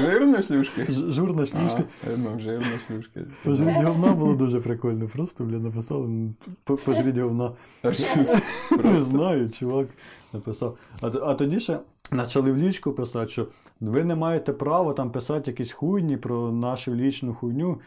Жирно 0.00 0.42
шлюшки? 0.42 0.84
Ж- 0.84 1.12
Журна 1.12 1.46
шлюшки. 1.46 1.82
А, 2.06 2.10
я 2.10 2.16
думав, 2.16 2.40
жирно 2.40 2.66
шлюшки. 2.86 3.20
Пожріть 3.44 3.76
говна 3.84 4.12
було 4.12 4.34
дуже 4.34 4.60
прикольно. 4.60 5.08
Просто, 5.08 5.44
бля, 5.44 5.56
написали. 5.58 6.30
Пожріть 6.64 7.16
говна. 7.18 7.52
Не 8.84 8.98
знаю, 8.98 9.50
чувак 9.50 9.86
написав. 10.32 10.76
А 11.02 11.34
тоді 11.34 11.60
ще 11.60 11.78
почали 12.10 12.52
в 12.52 12.56
лічку 12.56 12.92
писати, 12.92 13.30
що 13.30 13.48
ви 13.80 14.04
не 14.04 14.14
маєте 14.14 14.52
права 14.52 14.92
там 14.92 15.10
писати 15.10 15.50
якісь 15.50 15.72
хуйні 15.72 16.16
про 16.16 16.52
нашу 16.52 16.94
лічну 16.94 17.34
хуйню. 17.34 17.80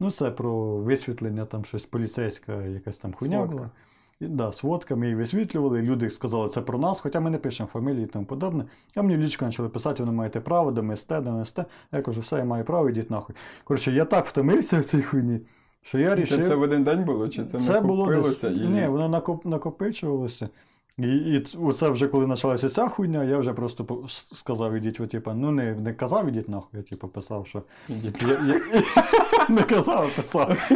Ну, 0.00 0.10
це 0.10 0.30
про 0.30 0.76
висвітлення, 0.76 1.44
там 1.44 1.64
щось 1.64 1.86
поліцейська 1.86 2.62
якась 2.62 2.98
там 2.98 3.12
хуйня 3.12 3.36
Сводка. 3.36 3.56
була. 3.56 3.70
І, 4.20 4.26
да, 4.26 4.52
з 4.52 4.58
фотками 4.58 5.10
і 5.10 5.14
висвітлювали. 5.14 5.82
Люди 5.82 6.10
сказали, 6.10 6.48
це 6.48 6.60
про 6.60 6.78
нас, 6.78 7.00
хоча 7.00 7.20
ми 7.20 7.30
не 7.30 7.38
пишемо 7.38 7.68
фамілії 7.72 8.04
і 8.04 8.06
тому 8.06 8.26
подобне. 8.26 8.64
А 8.94 9.02
мені 9.02 9.16
в 9.16 9.20
лічку 9.20 9.44
почали 9.44 9.68
писати, 9.68 10.02
ви 10.02 10.10
не 10.10 10.16
маєте 10.16 10.40
права, 10.40 10.72
де 10.72 10.82
ми 10.82 10.96
сте, 10.96 11.20
де 11.20 11.30
не 11.30 11.44
сте. 11.44 11.64
Я 11.92 12.02
кажу, 12.02 12.20
все, 12.20 12.36
я 12.36 12.44
маю 12.44 12.64
право, 12.64 12.90
йдіть 12.90 13.10
нахуй. 13.10 13.36
Коротше, 13.64 13.92
я 13.92 14.04
так 14.04 14.26
втомився 14.26 14.80
в 14.80 14.84
цій 14.84 15.02
хуйні, 15.02 15.40
що 15.82 15.98
я 15.98 16.08
Це 16.10 16.14
рішив. 16.16 16.40
все 16.40 16.54
в 16.54 16.60
один 16.60 16.84
день 16.84 17.04
було, 17.04 17.28
чи 17.28 17.44
це, 17.44 17.60
Це 17.60 17.80
було 17.80 18.06
десь, 18.06 18.44
і... 18.44 18.66
Ні, 18.68 18.86
воно 18.86 19.08
накоп, 19.08 19.44
накопичувалося. 19.44 20.48
І, 20.98 21.16
і 21.16 21.44
оце 21.60 21.90
вже 21.90 22.08
коли 22.08 22.26
почалася 22.26 22.68
ця 22.68 22.88
хуйня, 22.88 23.24
я 23.24 23.38
вже 23.38 23.52
просто 23.52 24.06
сказав, 24.34 24.74
ідіть, 24.74 25.00
от, 25.00 25.10
типа, 25.10 25.34
ну 25.34 25.50
не, 25.50 25.74
не 25.74 25.94
казав, 25.94 26.28
ідіть 26.28 26.48
нахуй, 26.48 26.80
я 26.80 26.82
типу, 26.82 27.08
писав, 27.08 27.46
що. 27.46 27.62
Я, 27.88 28.38
я, 28.46 28.60
не 29.48 29.62
казав, 29.62 30.16
писав. 30.16 30.70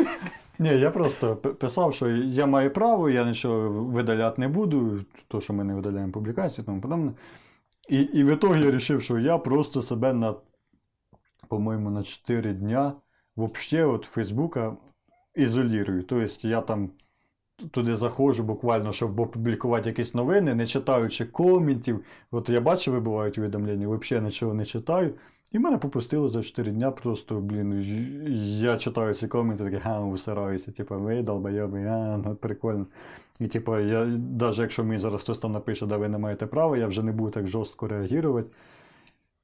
Ні, 0.59 0.69
я 0.69 0.91
просто 0.91 1.37
писав, 1.37 1.95
що 1.95 2.11
я 2.11 2.47
маю 2.47 2.73
право, 2.73 3.11
я 3.11 3.25
нічого 3.25 3.71
видаляти 3.71 4.41
не 4.41 4.49
буду, 4.49 5.01
то, 5.29 5.41
що 5.41 5.53
ми 5.53 5.65
не 5.65 5.75
видаляємо 5.75 6.13
публікації, 6.13 6.65
тому 6.65 6.81
подобне. 6.81 7.13
І, 7.89 8.01
і 8.01 8.25
в 8.25 8.33
ітогі 8.33 8.61
я 8.61 8.67
вирішив, 8.67 9.03
що 9.03 9.19
я 9.19 9.39
просто 9.39 9.83
себе 9.83 10.13
на, 10.13 10.35
по-моєму, 11.49 11.91
на 11.91 12.03
4 12.03 12.53
дня 12.53 12.93
вообще 13.37 13.85
от 13.85 14.05
Фейсбука 14.05 14.77
ізолірую. 15.35 16.03
Тобто 16.03 16.49
я 16.49 16.61
там 16.61 16.91
туди 17.71 17.97
заходжу 17.97 18.43
буквально, 18.43 18.93
щоб 18.93 19.21
опублікувати 19.21 19.89
якісь 19.89 20.15
новини, 20.15 20.55
не 20.55 20.67
читаючи 20.67 21.25
коментів. 21.25 22.05
От 22.31 22.49
я 22.49 22.61
бачу, 22.61 22.93
вибувають 22.93 23.39
увідомлення, 23.39 23.89
взагалі 23.89 24.25
нічого 24.25 24.55
не 24.55 24.65
читаю. 24.65 25.15
І 25.53 25.59
мене 25.59 25.79
попустило 25.79 26.29
за 26.29 26.43
4 26.43 26.71
дня 26.71 26.91
просто, 26.91 27.41
блін, 27.41 27.83
я 28.61 28.77
читаю 28.77 29.15
ці 29.15 29.29
коменти, 29.29 29.65
такий, 29.65 29.79
га, 29.79 30.01
усираюся, 30.01 30.73
типу, 30.73 30.99
ви 30.99 31.23
долбойоби, 31.23 31.85
а, 31.85 32.21
ну 32.25 32.35
прикольно. 32.35 32.87
І 33.41 33.47
типу, 33.47 33.79
я, 33.79 34.05
навіть 34.41 34.59
якщо 34.59 34.85
мені 34.85 34.99
зараз 34.99 35.23
хтось 35.23 35.39
там 35.39 35.53
напише, 35.53 35.87
да 35.87 35.97
ви 35.97 36.09
не 36.09 36.19
маєте 36.19 36.47
права, 36.47 36.77
я 36.77 36.87
вже 36.87 37.03
не 37.03 37.13
буду 37.13 37.31
так 37.31 37.49
жорстко 37.49 37.89
реагувати. 37.89 38.49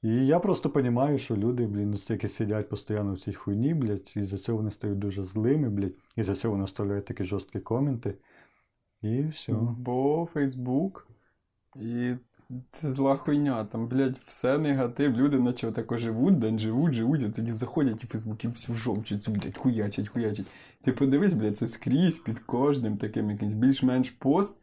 І 0.03 0.27
я 0.27 0.39
просто 0.41 0.73
розумію, 0.75 1.19
що 1.19 1.37
люди, 1.37 1.67
блін, 1.67 1.91
настільки 1.91 2.29
сидять 2.29 2.69
постійно 2.69 3.13
в 3.13 3.19
цій 3.19 3.33
хуйні, 3.33 3.75
блядь, 3.75 4.13
і 4.17 4.25
за 4.25 4.39
цього 4.39 4.59
вони 4.59 4.71
стають 4.71 4.99
дуже 4.99 5.25
злими, 5.25 5.71
блядь, 5.71 5.95
і 6.17 6.23
за 6.23 6.35
цього 6.35 6.53
вони 6.53 6.65
оставляють 6.65 7.05
такі 7.05 7.25
жорсткі 7.25 7.61
коменти. 7.61 8.15
І 9.03 9.23
все. 9.23 9.53
Бо 9.53 10.29
Фейсбук 10.33 11.09
і 11.77 12.15
це 12.71 12.91
зла 12.91 13.17
хуйня. 13.17 13.65
Там, 13.65 13.89
блядь, 13.89 14.19
все 14.27 14.59
негатив. 14.59 15.17
Люди 15.17 15.39
наче 15.39 15.67
отако 15.67 15.99
живуть, 15.99 16.39
день 16.39 16.59
живуть, 16.59 16.95
живуть, 16.95 17.23
а 17.25 17.31
тоді 17.31 17.53
заходять 17.53 18.05
у 18.05 18.07
Фейсбук 18.07 18.45
і 18.45 18.49
всю 18.49 18.79
жовчицю, 18.79 19.33
блядь, 19.33 19.59
хуячать, 19.59 20.09
хуячать. 20.09 20.47
Ти 20.81 20.93
подивись, 20.93 21.35
блядь, 21.35 21.57
це 21.57 21.67
скрізь 21.67 22.19
під 22.19 22.39
кожним 22.39 22.97
таким 22.97 23.31
якийсь 23.31 23.53
більш-менш 23.53 24.11
пост. 24.11 24.59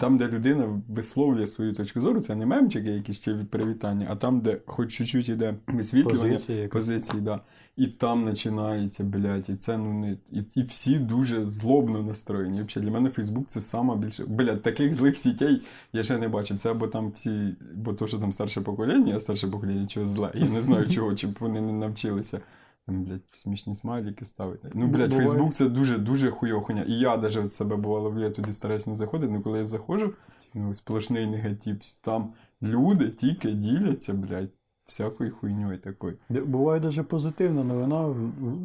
Там, 0.00 0.18
де 0.18 0.28
людина 0.28 0.82
висловлює 0.88 1.46
свою 1.46 1.72
точку 1.72 2.00
зору, 2.00 2.20
це 2.20 2.34
не 2.34 2.46
мемчики 2.46 2.90
якісь 2.90 3.20
чи 3.20 3.34
привітання, 3.34 4.06
а 4.10 4.16
там, 4.16 4.40
де 4.40 4.60
хоч 4.66 4.92
чуть-чуть 4.92 5.28
іде 5.28 5.54
висвітлювання 5.66 6.32
Позиція 6.32 6.58
якась. 6.58 6.80
позиції, 6.80 7.22
да. 7.22 7.40
І 7.76 7.86
там 7.86 8.24
починається, 8.24 9.04
блядь, 9.04 9.48
і 9.48 9.54
це 9.54 9.78
ну 9.78 9.92
не. 9.92 10.12
І, 10.32 10.44
і 10.54 10.62
всі 10.62 10.98
дуже 10.98 11.44
злобно 11.44 12.02
настроєні. 12.02 12.62
Взагалі, 12.62 12.90
для 12.90 12.98
мене 12.98 13.10
Фейсбук 13.10 13.48
це 13.48 13.60
сама 13.60 13.96
більше. 13.96 14.24
Блядь, 14.26 14.62
таких 14.62 14.94
злих 14.94 15.16
сітей 15.16 15.62
я 15.92 16.02
ще 16.02 16.18
не 16.18 16.28
бачив. 16.28 16.58
Це 16.58 16.70
або 16.70 16.86
там 16.86 17.10
всі, 17.10 17.56
бо 17.74 17.92
то, 17.92 18.06
що 18.06 18.18
там 18.18 18.32
старше 18.32 18.60
покоління, 18.60 19.12
а 19.16 19.20
старше 19.20 19.48
покоління 19.48 19.86
чогось 19.86 20.08
зле. 20.08 20.32
Я 20.34 20.48
не 20.48 20.62
знаю 20.62 20.88
чого, 20.90 21.14
чи 21.14 21.26
б 21.26 21.36
вони 21.40 21.60
не 21.60 21.72
навчилися. 21.72 22.40
Там, 22.88 23.04
блядь, 23.04 23.22
смішні 23.32 23.74
смайлики 23.74 24.24
ставити. 24.24 24.70
Ну, 24.74 24.86
блядь, 24.86 25.10
Буває. 25.10 25.28
Фейсбук 25.28 25.52
це 25.52 25.68
дуже 25.68 25.98
дуже 25.98 26.30
хуйова 26.30 26.62
хуйня. 26.62 26.84
І 26.88 26.92
я 26.92 27.16
навіть 27.16 27.36
от 27.36 27.52
себе 27.52 27.76
бувало, 27.76 28.10
блядь, 28.10 28.34
туди 28.34 28.52
стараюсь 28.52 28.86
не 28.86 28.96
заходити, 28.96 29.32
але 29.32 29.42
коли 29.42 29.58
я 29.58 29.64
заходжу, 29.64 30.12
ну, 30.54 30.74
сплошний 30.74 31.26
негатив, 31.26 31.76
там 32.00 32.32
люди 32.62 33.08
тільки 33.08 33.50
діляться, 33.50 34.14
блядь, 34.14 34.50
всякою 34.86 35.32
хуйньою 35.32 35.78
такою. 35.78 36.16
Буває 36.28 36.80
дуже 36.80 37.02
позитивна 37.02 37.64
новина. 37.64 38.14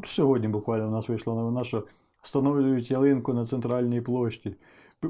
Сьогодні 0.03 0.47
буквально 0.47 0.87
у 0.87 0.91
нас 0.91 1.09
вийшла 1.09 1.33
новина, 1.35 1.63
що 1.63 1.83
встановлюють 2.21 2.91
ялинку 2.91 3.33
на 3.33 3.45
центральній 3.45 4.01
площі. 4.01 4.55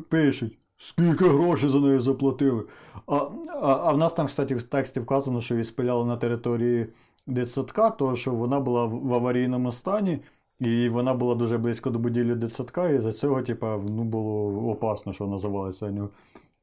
Пишуть, 0.10 0.58
скільки 0.78 1.26
грошей 1.26 1.69
за 1.69 1.80
неї 1.80 1.99
заплатили. 1.99 2.63
А, 3.08 3.15
а, 3.15 3.30
а 3.62 3.93
в 3.93 3.97
нас 3.97 4.13
там, 4.13 4.28
кстати, 4.28 4.56
в 4.56 4.63
тексті 4.63 4.99
вказано, 4.99 5.41
що 5.41 5.54
її 5.54 5.65
спиляли 5.65 6.06
на 6.06 6.17
території 6.17 6.88
дитсадка, 7.27 7.89
тому 7.89 8.15
що 8.15 8.31
вона 8.31 8.59
була 8.59 8.86
в 8.86 9.13
аварійному 9.13 9.71
стані. 9.71 10.19
І 10.59 10.89
вона 10.89 11.13
була 11.13 11.36
дуже 11.36 11.57
близько 11.57 11.89
до 11.89 11.99
будівлі 11.99 12.36
дитсадка, 12.36 12.89
і 12.89 12.99
за 12.99 13.12
цього, 13.12 13.41
типа, 13.41 13.77
ну, 13.89 14.03
було 14.03 14.69
опасно, 14.71 15.13
що 15.13 15.25
вона 15.25 15.39
завалиться 15.39 15.91
нього. 15.91 16.09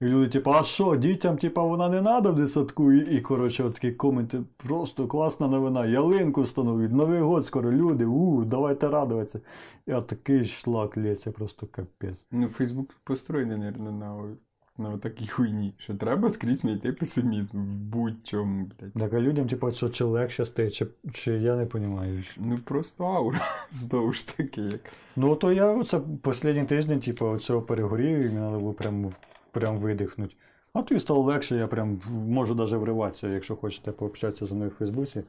І 0.01 0.05
люди, 0.05 0.29
типу, 0.29 0.51
а 0.51 0.63
що, 0.63 0.97
дітям, 0.97 1.37
типа, 1.37 1.63
вона 1.63 1.89
не 1.89 2.01
треба 2.03 2.31
в 2.31 2.37
дитсадку? 2.37 2.93
І, 2.93 3.17
і 3.17 3.21
коротше, 3.21 3.65
от 3.65 3.75
такі 3.75 3.93
коменти, 3.93 4.39
просто 4.57 5.07
класна 5.07 5.49
новина, 5.49 5.87
ялинку 5.87 6.43
встановлюють, 6.43 6.93
Новий 6.93 7.21
год 7.21 7.47
скоро, 7.47 7.73
люди, 7.73 8.05
у, 8.05 8.45
давайте 8.45 8.89
радуватися. 8.89 9.41
От 9.87 10.07
такий 10.07 10.45
шлак 10.45 10.97
лється, 10.97 11.33
просто 11.33 11.67
капець. 11.67 12.27
Ну, 12.31 12.49
Фейсбук 12.49 12.95
построєний, 13.05 13.57
наверное, 13.57 13.93
на, 13.93 14.37
на 14.81 14.99
такій 14.99 15.27
хуйні, 15.27 15.75
що 15.79 15.95
треба 15.95 16.29
скрізь 16.29 16.59
знайти 16.59 16.93
песимізм 16.93 17.65
в 17.65 17.79
будь-чому, 17.79 18.65
блядь. 18.65 18.93
Так, 18.93 19.13
а 19.13 19.21
людям, 19.21 19.49
типу, 19.49 19.73
що 19.73 19.91
чи 19.91 20.05
легше 20.05 20.47
стає, 20.47 20.71
чи, 20.71 20.87
чи 21.13 21.33
я 21.33 21.57
не 21.57 21.65
розумію. 21.65 22.23
Ну 22.37 22.59
просто 22.65 23.05
аура, 23.05 23.41
знову 23.71 24.13
ж 24.13 24.37
таки, 24.37 24.61
як. 24.61 24.81
Ну, 25.17 25.37
то 25.37 25.53
я 25.53 25.67
оце 25.67 26.01
останній 26.25 26.65
тиждень, 26.65 27.01
типу, 27.01 27.27
оцього 27.27 27.63
перегорів, 27.63 28.19
і 28.19 28.25
мені 28.25 28.37
треба 28.37 28.59
було 28.59 28.73
прям, 28.73 29.13
прям 29.51 29.79
видихнути. 29.79 30.35
А 30.73 30.83
то 30.83 30.95
і 30.95 31.01
стало 31.01 31.23
легше, 31.23 31.57
я 31.57 31.67
прям 31.67 32.01
можу 32.11 32.55
навіть 32.55 32.73
вриватися, 32.73 33.29
якщо 33.29 33.57
хочете 33.57 33.93
пообщатися 33.93 34.47
зі 34.47 34.55
мною 34.55 34.71
в 34.71 34.75
Фейсбуці. 34.75 35.25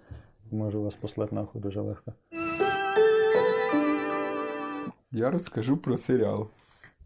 Можу 0.51 0.83
вас 0.83 0.95
послати 0.95 1.35
нахуй 1.35 1.61
дуже 1.61 1.81
легко. 1.81 2.13
Я 5.11 5.31
розкажу 5.31 5.77
про 5.77 5.97
серіал, 5.97 6.47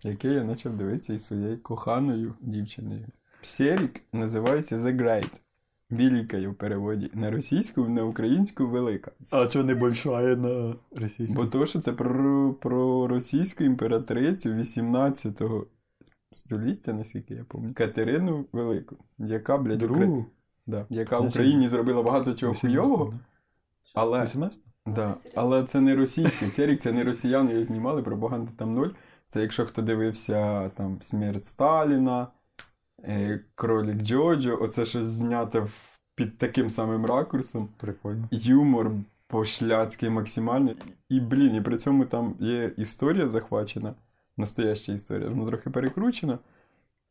який 0.10 0.34
я 0.34 0.46
почав 0.46 0.78
дивитися 0.78 1.14
із 1.14 1.26
своєю 1.26 1.64
коханою 1.64 2.34
дівчиною. 2.42 3.06
Серік 3.42 4.02
називається 4.14 4.78
The 4.78 5.02
Great. 5.02 5.42
Велика 5.90 6.48
в 6.48 6.56
переводі. 6.56 7.12
На 7.14 7.32
російську, 7.32 7.82
на 7.82 8.04
українську 8.04 8.68
велика. 8.68 9.12
А 9.32 9.48
чого 9.48 9.66
не 9.66 9.76
большая 9.76 10.36
на 10.36 10.76
російську? 10.96 11.36
Бо 11.36 11.46
то, 11.46 11.66
що 11.66 11.80
це 11.80 11.94
про, 11.94 12.54
про 12.54 13.08
російську 13.08 13.64
імператрицю 13.64 14.54
18 14.54 15.42
століття, 16.32 16.94
наскільки 16.94 17.34
я 17.34 17.44
пам'ятаю, 17.44 17.74
Катерину 17.76 18.46
Велику, 18.52 18.96
яка, 19.18 19.58
блядь. 19.58 19.78
Другу? 19.78 20.26
да, 20.68 20.86
яка 20.90 21.18
Значить, 21.20 21.36
Україні 21.36 21.68
зробила 21.68 22.04
багато 22.04 22.34
чого 22.34 22.54
18, 22.54 22.62
хуйового, 22.62 23.14
але 23.94 24.24
18? 24.24 24.62
Да, 24.86 25.16
але 25.36 25.64
це 25.64 25.82
не 25.82 25.96
російський 25.96 26.50
серік, 26.50 26.80
це 26.80 26.92
не 26.92 27.04
росіяни 27.04 27.52
його 27.52 27.64
знімали, 27.64 28.02
пропаганди 28.04 28.52
там 28.58 28.72
ноль. 28.72 28.90
Це 29.28 29.42
якщо 29.42 29.66
хто 29.66 29.82
дивився 29.82 30.70
там 30.70 30.98
Смерть 31.02 31.46
Сталіна, 31.46 32.28
е, 33.04 33.40
Кролік 33.56 33.98
Джоджо, 34.02 34.58
оце 34.62 34.86
щось 34.86 35.06
знято 35.06 35.68
під 36.16 36.38
таким 36.38 36.70
самим 36.70 37.06
ракурсом. 37.06 37.70
Прикольно. 37.78 38.28
Юмор 38.32 38.92
пошляцький 39.28 40.10
максимально. 40.10 40.72
І, 41.10 41.20
блін, 41.20 41.56
і 41.56 41.62
при 41.62 41.78
цьому 41.78 42.06
там 42.06 42.36
є 42.40 42.72
історія 42.78 43.28
захвачена, 43.28 43.94
настояща 44.38 44.94
історія, 44.94 45.30
вона 45.30 45.46
трохи 45.46 45.70
перекручена, 45.70 46.40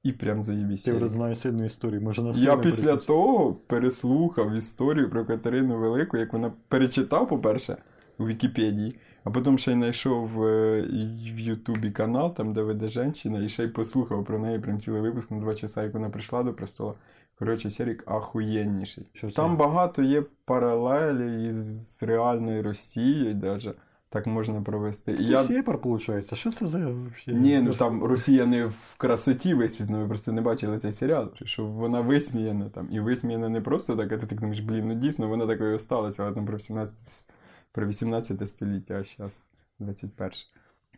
і 0.03 0.13
прям 0.13 0.43
заєбісь. 0.43 0.85
Ти 0.85 0.93
вже 0.93 1.09
знаєш 1.09 1.39
сильну 1.39 1.65
історію, 1.65 2.01
може 2.01 2.23
на 2.23 2.31
Я 2.31 2.57
після 2.57 2.97
того 2.97 3.55
переслухав 3.67 4.53
історію 4.53 5.11
про 5.11 5.25
Катерину 5.25 5.79
Велику, 5.79 6.17
як 6.17 6.33
вона 6.33 6.53
перечитав, 6.69 7.29
по-перше, 7.29 7.77
у 8.19 8.27
Вікіпедії, 8.27 8.97
а 9.25 9.31
потім 9.31 9.59
ще 9.59 9.71
й 9.71 9.75
знайшов 9.75 10.45
е, 10.45 10.83
в 11.35 11.41
Ютубі 11.41 11.91
канал, 11.91 12.35
там, 12.35 12.53
де 12.53 12.63
веде 12.63 12.89
жінка, 12.89 13.39
і 13.45 13.49
ще 13.49 13.65
й 13.65 13.69
послухав 13.69 14.25
про 14.25 14.39
неї 14.39 14.59
прям 14.59 14.79
цілий 14.79 15.01
випуск 15.01 15.31
на 15.31 15.41
два 15.41 15.55
часа, 15.55 15.83
як 15.83 15.95
вона 15.95 16.11
прийшла 16.11 16.43
до 16.43 16.55
престола. 16.55 16.95
Коротше, 17.39 17.71
серік 17.71 18.05
ахуєнніший. 18.07 19.07
Що 19.13 19.29
це? 19.29 19.35
Там 19.35 19.57
багато 19.57 20.03
є 20.03 20.23
паралелі 20.45 21.49
із 21.49 22.03
реальною 22.03 22.63
Росією, 22.63 23.35
даже. 23.35 23.75
так 24.09 24.27
можна 24.27 24.63
провести. 24.63 25.17
Це 25.17 25.23
я... 25.23 25.45
сепар, 25.45 25.79
виходить. 25.85 26.35
Що 26.35 26.51
це 26.51 26.67
за? 26.67 26.95
Ні, 27.27 27.63
ну 27.63 27.75
там 27.75 28.05
Росія 28.05 28.47
не 28.47 28.67
в 28.67 28.95
красоті 28.99 29.55
висвітлена, 29.55 30.03
ви 30.03 30.09
просто 30.09 30.33
не 30.33 30.41
бачили 30.41 30.79
цей 30.79 30.93
серіал, 30.93 31.31
що 31.45 31.65
вона 31.65 32.01
висміяна 32.01 32.69
там. 32.69 32.89
І 32.93 33.01
висміяна 33.01 33.49
не 33.49 33.61
просто 33.61 33.97
так, 33.97 34.13
а 34.13 34.17
ти 34.17 34.27
так 34.27 34.41
думаєш, 34.41 34.61
блін, 34.61 34.89
ну 34.89 34.95
дійсно, 34.95 35.29
вона 35.29 35.47
такою 35.47 35.77
осталася, 35.77 36.23
але 36.25 36.35
там 36.35 36.47
про 36.47 36.57
18, 36.57 37.27
про 37.75 37.87
18 37.87 38.49
століття, 38.49 38.95
а 38.95 39.05
зараз 39.05 39.49
21. 39.79 40.31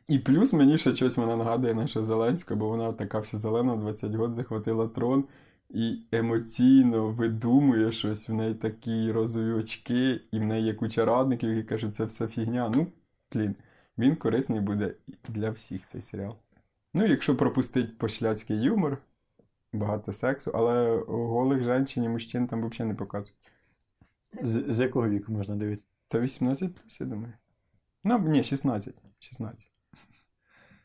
І 0.09 0.19
плюс 0.19 0.53
мені 0.53 0.79
ще 0.79 0.95
щось 0.95 1.17
вона 1.17 1.37
нагадує 1.37 1.75
наша 1.75 2.05
Зеленська, 2.05 2.55
бо 2.55 2.69
вона 2.69 2.93
така 2.93 3.19
вся 3.19 3.37
зелена, 3.37 3.77
20 3.77 4.15
років 4.15 4.35
захватила 4.35 4.89
трон 4.89 5.25
і 5.71 5.99
емоційно 6.13 7.11
видумує 7.11 7.93
щось, 7.93 8.29
в 8.29 8.33
неї 8.33 8.55
такі 8.55 9.13
розові 9.13 9.53
очки, 9.53 10.21
і 10.33 10.39
в 10.39 10.45
неї 10.45 10.67
є 10.67 10.75
куча 10.75 11.05
радників, 11.05 11.51
які 11.51 11.69
кажуть, 11.69 11.95
це 11.95 12.05
все 12.05 12.27
фігня. 12.27 12.73
Ну, 12.75 12.87
блін, 13.33 13.55
він 13.99 14.17
корисний 14.17 14.61
буде 14.61 14.95
для 15.29 15.51
всіх 15.51 15.87
цей 15.87 16.03
серіал. 16.03 16.35
Ну, 16.95 17.07
якщо 17.07 17.37
пропустить 17.37 17.99
пошляцький 17.99 18.63
юмор, 18.63 18.99
багато 19.73 20.13
сексу, 20.13 20.51
але 20.55 20.97
голих 21.09 21.63
жінчин 21.63 22.05
і 22.05 22.09
мужчин 22.09 22.47
там 22.47 22.69
взагалі 22.69 22.93
не 22.93 22.95
показують. 22.95 23.35
З, 24.43 24.65
з 24.69 24.81
якого 24.81 25.09
віку 25.09 25.33
можна 25.33 25.57
дивитися? 25.57 25.87
Та 26.09 26.21
18 26.21 26.75
плюс, 26.75 27.01
я 27.01 27.07
думаю. 27.07 27.33
Ну, 28.05 28.19
ні, 28.19 28.43
16. 28.43 28.95
16. 29.19 29.71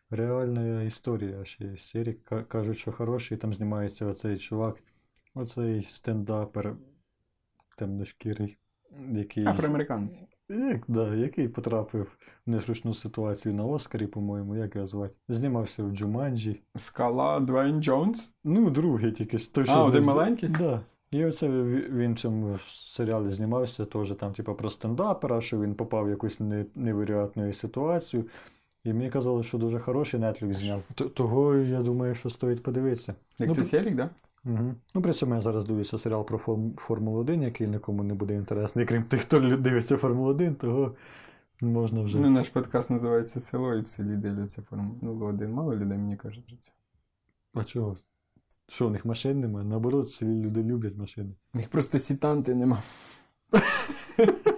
Реальна 0.10 0.84
історія 0.84 1.46
ще 1.46 1.64
є. 1.64 1.78
Серік 1.78 2.24
кажуть, 2.48 2.78
що 2.78 2.92
хороший, 2.92 3.38
там 3.38 3.54
знімається 3.54 4.06
оцей 4.06 4.38
чувак, 4.38 4.78
оцей 5.36 5.84
стендапер 5.84 6.76
темношкірий, 7.78 8.58
який, 9.12 9.46
Афроамериканці. 9.46 10.24
як, 10.50 10.84
да, 10.88 11.16
який 11.16 11.48
потрапив 11.48 12.18
в 12.46 12.50
незручну 12.50 12.94
ситуацію 12.94 13.56
на 13.56 13.66
Оскарі, 13.66 14.08
по-моєму, 14.08 14.56
як 14.56 14.76
його 14.76 14.88
звати. 14.88 15.16
Знімався 15.30 15.84
в 15.84 15.92
Джуманджі. 15.92 16.62
Скала 16.76 17.40
Двейн 17.40 17.82
Джонс. 17.84 18.34
Ну, 18.44 18.70
другий 18.70 19.12
тільки. 19.12 19.38
Той, 19.38 19.66
А, 19.68 19.84
один 19.84 20.04
з- 20.04 20.06
маленький? 20.06 20.50
Да. 20.50 20.82
І 21.12 21.26
оце 21.26 21.50
він 21.50 22.14
в 22.14 22.20
цьому 22.20 22.58
серіалі 22.68 23.32
знімався 23.32 23.86
теж 23.86 24.12
там, 24.16 24.34
типу, 24.34 24.56
про 24.56 24.70
стендапера, 24.70 25.42
що 25.42 25.62
він 25.62 25.76
попав 25.76 26.06
в 26.06 26.10
якусь 26.10 26.40
не- 26.40 26.66
невероятну 26.76 27.54
ситуацію. 27.54 28.26
І 28.84 28.94
мені 28.94 29.10
казали, 29.10 29.44
що 29.44 29.58
дуже 29.58 29.80
хороший 29.80 30.20
Netflix 30.20 30.54
зняв. 30.54 30.84
Того 31.14 31.56
я 31.56 31.82
думаю, 31.82 32.16
що 32.16 32.30
стоїть 32.30 32.64
подивитися. 32.64 33.16
Як 33.40 33.50
Ну, 33.50 33.56
це 33.56 33.62
б- 33.62 33.66
Селік, 33.66 33.96
да? 33.96 34.10
Угу. 34.46 34.76
Ну, 34.96 35.02
при 35.02 35.14
цьому 35.14 35.36
я 35.36 35.42
зараз 35.42 35.66
дивлюся 35.66 35.98
серіал 35.98 36.26
про 36.26 36.38
Форм- 36.38 36.76
Формулу 36.78 37.20
1, 37.20 37.42
який 37.44 37.68
нікому 37.68 38.04
не 38.04 38.14
буде 38.14 38.34
інтересний, 38.36 38.86
крім 38.86 39.04
тих, 39.04 39.22
хто 39.22 39.40
дивиться 39.58 39.98
Формулу 39.98 40.30
1, 40.30 40.56
того 40.56 40.96
можна 41.62 42.02
вже. 42.02 42.20
Ну, 42.20 42.30
наш 42.30 42.50
подкаст 42.50 42.90
називається 42.90 43.40
Село 43.40 43.76
і 43.76 43.82
в 43.82 43.88
селі 43.88 44.16
дивляться 44.18 44.62
Формулу 44.62 45.26
1. 45.26 45.52
Мало 45.54 45.76
людей, 45.76 45.98
мені 45.98 46.16
кажуть. 46.18 46.72
А 47.54 47.64
чого? 47.64 47.96
Що, 48.74 48.88
у 48.88 48.90
них 48.90 49.06
машин 49.06 49.40
немає? 49.40 49.66
Наоборот, 49.66 50.12
селі 50.12 50.42
люди 50.42 50.64
люблять 50.64 50.98
машини. 50.98 51.30
У 51.54 51.58
них 51.58 51.70
просто 51.70 52.00
сітанти 52.00 52.56
нема. 52.56 52.82